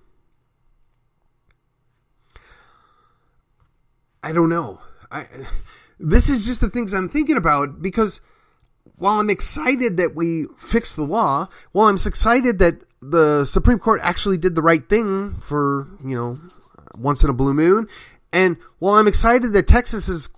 I 4.24 4.32
don't 4.32 4.48
know. 4.48 4.80
I 5.12 5.28
this 6.00 6.30
is 6.30 6.46
just 6.46 6.62
the 6.62 6.70
things 6.70 6.94
I'm 6.94 7.10
thinking 7.10 7.36
about 7.36 7.82
because 7.82 8.22
while 8.96 9.20
I'm 9.20 9.30
excited 9.30 9.98
that 9.98 10.16
we 10.16 10.46
fixed 10.58 10.96
the 10.96 11.04
law, 11.04 11.50
while 11.74 11.90
I'm 11.90 11.98
excited 11.98 12.60
that 12.60 12.76
the 13.02 13.44
Supreme 13.44 13.78
Court 13.78 14.00
actually 14.02 14.38
did 14.38 14.56
the 14.56 14.62
right 14.62 14.88
thing 14.88 15.34
for, 15.42 15.90
you 16.02 16.16
know, 16.16 16.38
once 16.98 17.26
in 17.26 17.30
a 17.30 17.34
blue 17.34 17.54
moon, 17.54 17.90
and 18.32 18.56
while 18.80 18.96
I'm 18.96 19.08
excited 19.10 19.52
that 19.52 19.68
Texas 19.68 20.08
is 20.08 20.30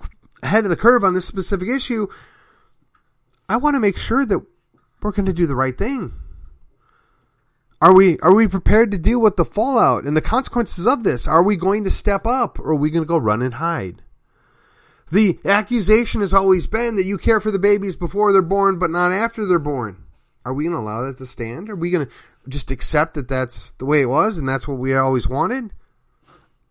ahead 0.41 0.63
of 0.63 0.71
the 0.71 0.75
curve 0.75 1.03
on 1.03 1.13
this 1.13 1.27
specific 1.27 1.69
issue, 1.69 2.07
I 3.47 3.57
want 3.57 3.75
to 3.75 3.79
make 3.79 3.97
sure 3.97 4.25
that 4.25 4.39
we're 5.03 5.11
going 5.11 5.27
to 5.27 5.33
do 5.33 5.45
the 5.45 5.55
right 5.55 5.77
thing. 5.77 6.13
Are 7.81 7.93
we 7.93 8.17
are 8.19 8.33
we 8.33 8.47
prepared 8.47 8.91
to 8.91 8.97
deal 8.97 9.19
with 9.19 9.35
the 9.35 9.45
fallout 9.45 10.05
and 10.05 10.15
the 10.15 10.21
consequences 10.21 10.87
of 10.87 11.03
this? 11.03 11.27
Are 11.27 11.43
we 11.43 11.55
going 11.55 11.83
to 11.83 11.91
step 11.91 12.25
up 12.25 12.59
or 12.59 12.71
are 12.71 12.75
we 12.75 12.89
going 12.89 13.03
to 13.03 13.07
go 13.07 13.17
run 13.17 13.41
and 13.41 13.55
hide? 13.55 14.01
The 15.11 15.39
accusation 15.45 16.21
has 16.21 16.33
always 16.33 16.67
been 16.67 16.95
that 16.95 17.05
you 17.05 17.17
care 17.17 17.39
for 17.39 17.51
the 17.51 17.59
babies 17.59 17.95
before 17.95 18.31
they're 18.31 18.41
born 18.41 18.79
but 18.79 18.89
not 18.89 19.11
after 19.11 19.45
they're 19.45 19.59
born. 19.59 20.03
Are 20.45 20.53
we 20.53 20.63
going 20.63 20.75
to 20.75 20.79
allow 20.79 21.03
that 21.03 21.17
to 21.17 21.25
stand? 21.25 21.69
Are 21.69 21.75
we 21.75 21.91
going 21.91 22.05
to 22.05 22.11
just 22.47 22.71
accept 22.71 23.15
that 23.15 23.27
that's 23.27 23.71
the 23.71 23.85
way 23.85 24.01
it 24.01 24.09
was 24.09 24.37
and 24.37 24.47
that's 24.47 24.67
what 24.67 24.77
we 24.77 24.95
always 24.95 25.27
wanted? 25.27 25.71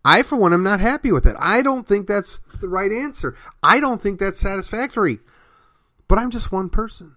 I, 0.05 0.23
for 0.23 0.37
one, 0.37 0.53
am 0.53 0.63
not 0.63 0.81
happy 0.81 1.11
with 1.13 1.27
it. 1.27 1.35
I 1.39 1.63
don't 1.63 1.87
think 1.89 2.07
that's 2.07 2.39
the 2.61 2.69
right 2.69 2.93
answer. 2.93 3.37
I 3.63 3.81
don't 3.81 4.01
think 4.01 4.21
that's 4.21 4.41
satisfactory. 4.41 5.21
But 6.09 6.19
I'm 6.19 6.31
just 6.31 6.53
one 6.53 6.69
person 6.69 7.17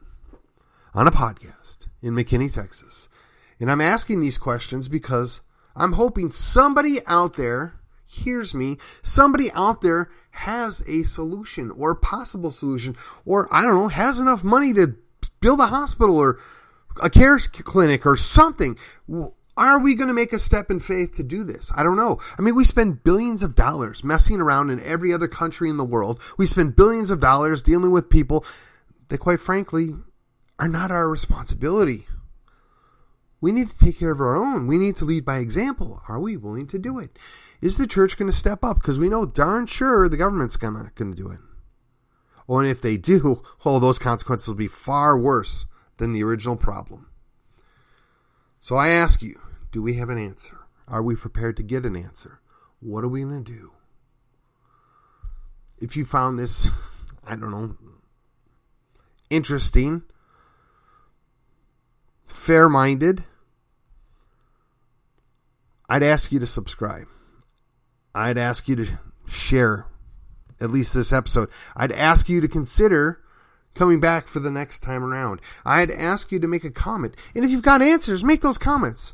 on 0.94 1.06
a 1.06 1.12
podcast 1.12 1.88
in 2.02 2.14
McKinney, 2.14 2.52
Texas. 2.52 3.10
And 3.60 3.72
I'm 3.72 3.82
asking 3.82 4.22
these 4.22 4.38
questions 4.38 4.88
because 4.88 5.42
I'm 5.76 5.94
hoping 5.94 6.30
somebody 6.30 7.00
out 7.08 7.36
there 7.36 7.80
hears 8.06 8.54
me. 8.54 8.78
Somebody 9.02 9.52
out 9.54 9.82
there 9.82 10.10
has 10.32 10.84
a 10.88 11.04
solution 11.04 11.72
or 11.72 11.92
a 11.92 11.96
possible 11.96 12.52
solution, 12.52 12.96
or 13.26 13.48
I 13.52 13.64
don't 13.64 13.76
know, 13.76 13.88
has 13.88 14.20
enough 14.20 14.44
money 14.44 14.74
to 14.74 14.96
build 15.42 15.60
a 15.60 15.68
hospital 15.68 16.18
or 16.18 16.40
a 17.02 17.10
care 17.10 17.40
clinic 17.40 18.06
or 18.06 18.16
something. 18.16 18.78
Are 19.56 19.80
we 19.80 19.96
going 19.96 20.08
to 20.08 20.14
make 20.14 20.34
a 20.34 20.40
step 20.40 20.70
in 20.70 20.80
faith 20.80 21.16
to 21.16 21.24
do 21.24 21.44
this? 21.44 21.72
I 21.76 21.82
don't 21.82 21.98
know. 21.98 22.20
I 22.38 22.44
mean, 22.44 22.56
we 22.56 22.64
spend 22.64 23.04
billions 23.04 23.42
of 23.42 23.56
dollars 23.56 24.04
messing 24.04 24.40
around 24.40 24.70
in 24.70 24.84
every 24.84 25.12
other 25.12 25.28
country 25.28 25.70
in 25.70 25.78
the 25.78 25.84
world. 25.84 26.22
We 26.38 26.46
spend 26.46 26.76
billions 26.76 27.10
of 27.10 27.20
dollars 27.20 27.64
dealing 27.64 27.90
with 27.90 28.10
people 28.10 28.46
that, 29.08 29.18
quite 29.18 29.40
frankly, 29.40 29.96
are 30.60 30.68
not 30.68 30.92
our 30.92 31.10
responsibility. 31.10 32.06
We 33.40 33.52
need 33.52 33.70
to 33.70 33.78
take 33.78 34.00
care 34.00 34.12
of 34.12 34.20
our 34.20 34.36
own. 34.36 34.68
We 34.68 34.78
need 34.78 34.96
to 34.98 35.06
lead 35.06 35.26
by 35.26 35.38
example. 35.38 36.02
Are 36.08 36.20
we 36.20 36.38
willing 36.38 36.68
to 36.68 36.80
do 36.80 36.98
it? 37.00 37.18
Is 37.62 37.78
the 37.78 37.88
church 37.88 38.18
going 38.18 38.32
to 38.32 38.36
step 38.38 38.64
up? 38.64 38.78
Because 38.78 38.98
we 38.98 39.10
know 39.10 39.26
darn 39.26 39.68
sure 39.68 40.10
the 40.10 40.18
government's 40.18 40.58
going 40.58 40.90
to 40.96 41.14
do 41.14 41.30
it. 41.30 41.40
Oh, 42.50 42.60
and 42.60 42.68
if 42.68 42.82
they 42.82 42.98
do, 42.98 43.44
oh, 43.66 43.80
those 43.80 44.00
consequences 44.00 44.48
will 44.48 44.56
be 44.56 44.68
far 44.68 45.18
worse 45.18 45.66
than 45.98 46.14
the 46.14 46.24
original 46.24 46.56
problem. 46.56 47.08
So 48.60 48.76
I 48.76 48.90
ask 48.90 49.22
you, 49.22 49.40
do 49.72 49.82
we 49.82 49.96
have 49.96 50.10
an 50.10 50.18
answer? 50.18 50.58
Are 50.88 51.04
we 51.04 51.16
prepared 51.16 51.58
to 51.58 51.64
get 51.64 51.86
an 51.86 51.96
answer? 51.96 52.40
What 52.80 53.04
are 53.04 53.10
we 53.10 53.22
going 53.24 53.44
to 53.44 53.52
do? 53.52 53.74
If 55.80 55.96
you 55.96 56.06
found 56.06 56.40
this, 56.40 56.70
I 57.28 57.36
don't 57.36 57.52
know, 57.52 57.76
interesting, 59.30 60.04
fair 62.28 62.70
minded, 62.70 63.24
I'd 65.90 66.04
ask 66.04 66.32
you 66.32 66.40
to 66.40 66.48
subscribe. 66.48 67.08
I'd 68.14 68.38
ask 68.38 68.68
you 68.68 68.76
to 68.78 69.00
share 69.28 69.86
at 70.60 70.72
least 70.72 70.94
this 70.94 71.14
episode. 71.14 71.50
I'd 71.76 71.92
ask 71.92 72.28
you 72.30 72.42
to 72.42 72.48
consider 72.48 73.22
coming 73.74 74.00
back 74.00 74.28
for 74.28 74.40
the 74.40 74.52
next 74.52 74.82
time 74.82 75.04
around. 75.04 75.40
I'd 75.64 75.92
ask 75.92 76.32
you 76.32 76.40
to 76.40 76.48
make 76.48 76.64
a 76.64 76.72
comment. 76.72 77.16
And 77.36 77.46
if 77.46 77.52
you've 77.52 77.62
got 77.62 77.82
answers, 77.82 78.24
make 78.24 78.42
those 78.42 78.58
comments. 78.58 79.14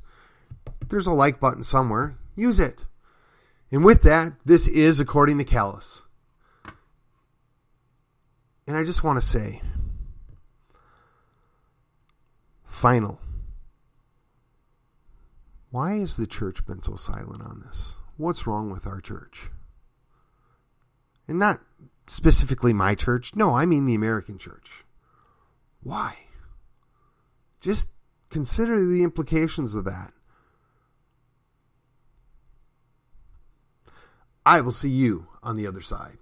There's 0.89 1.07
a 1.07 1.13
like 1.13 1.39
button 1.39 1.63
somewhere. 1.63 2.15
Use 2.35 2.59
it. 2.59 2.85
And 3.71 3.83
with 3.83 4.03
that, 4.03 4.33
this 4.45 4.67
is 4.67 4.99
According 4.99 5.37
to 5.39 5.43
Callus. 5.43 6.03
And 8.65 8.77
I 8.77 8.83
just 8.83 9.03
want 9.03 9.19
to 9.19 9.25
say 9.25 9.61
final. 12.73 13.19
Why 15.69 15.99
has 15.99 16.17
the 16.17 16.27
church 16.27 16.65
been 16.65 16.81
so 16.81 16.95
silent 16.95 17.41
on 17.41 17.61
this? 17.65 17.97
What's 18.17 18.45
wrong 18.45 18.69
with 18.69 18.85
our 18.85 18.99
church? 18.99 19.49
And 21.27 21.39
not 21.39 21.61
specifically 22.07 22.73
my 22.73 22.95
church. 22.95 23.35
No, 23.35 23.55
I 23.55 23.65
mean 23.65 23.85
the 23.85 23.95
American 23.95 24.37
church. 24.37 24.83
Why? 25.81 26.17
Just 27.61 27.89
consider 28.29 28.85
the 28.85 29.03
implications 29.03 29.73
of 29.73 29.85
that. 29.85 30.11
I 34.45 34.61
will 34.61 34.71
see 34.71 34.89
you 34.89 35.27
on 35.41 35.55
the 35.55 35.67
other 35.67 35.81
side. 35.81 36.17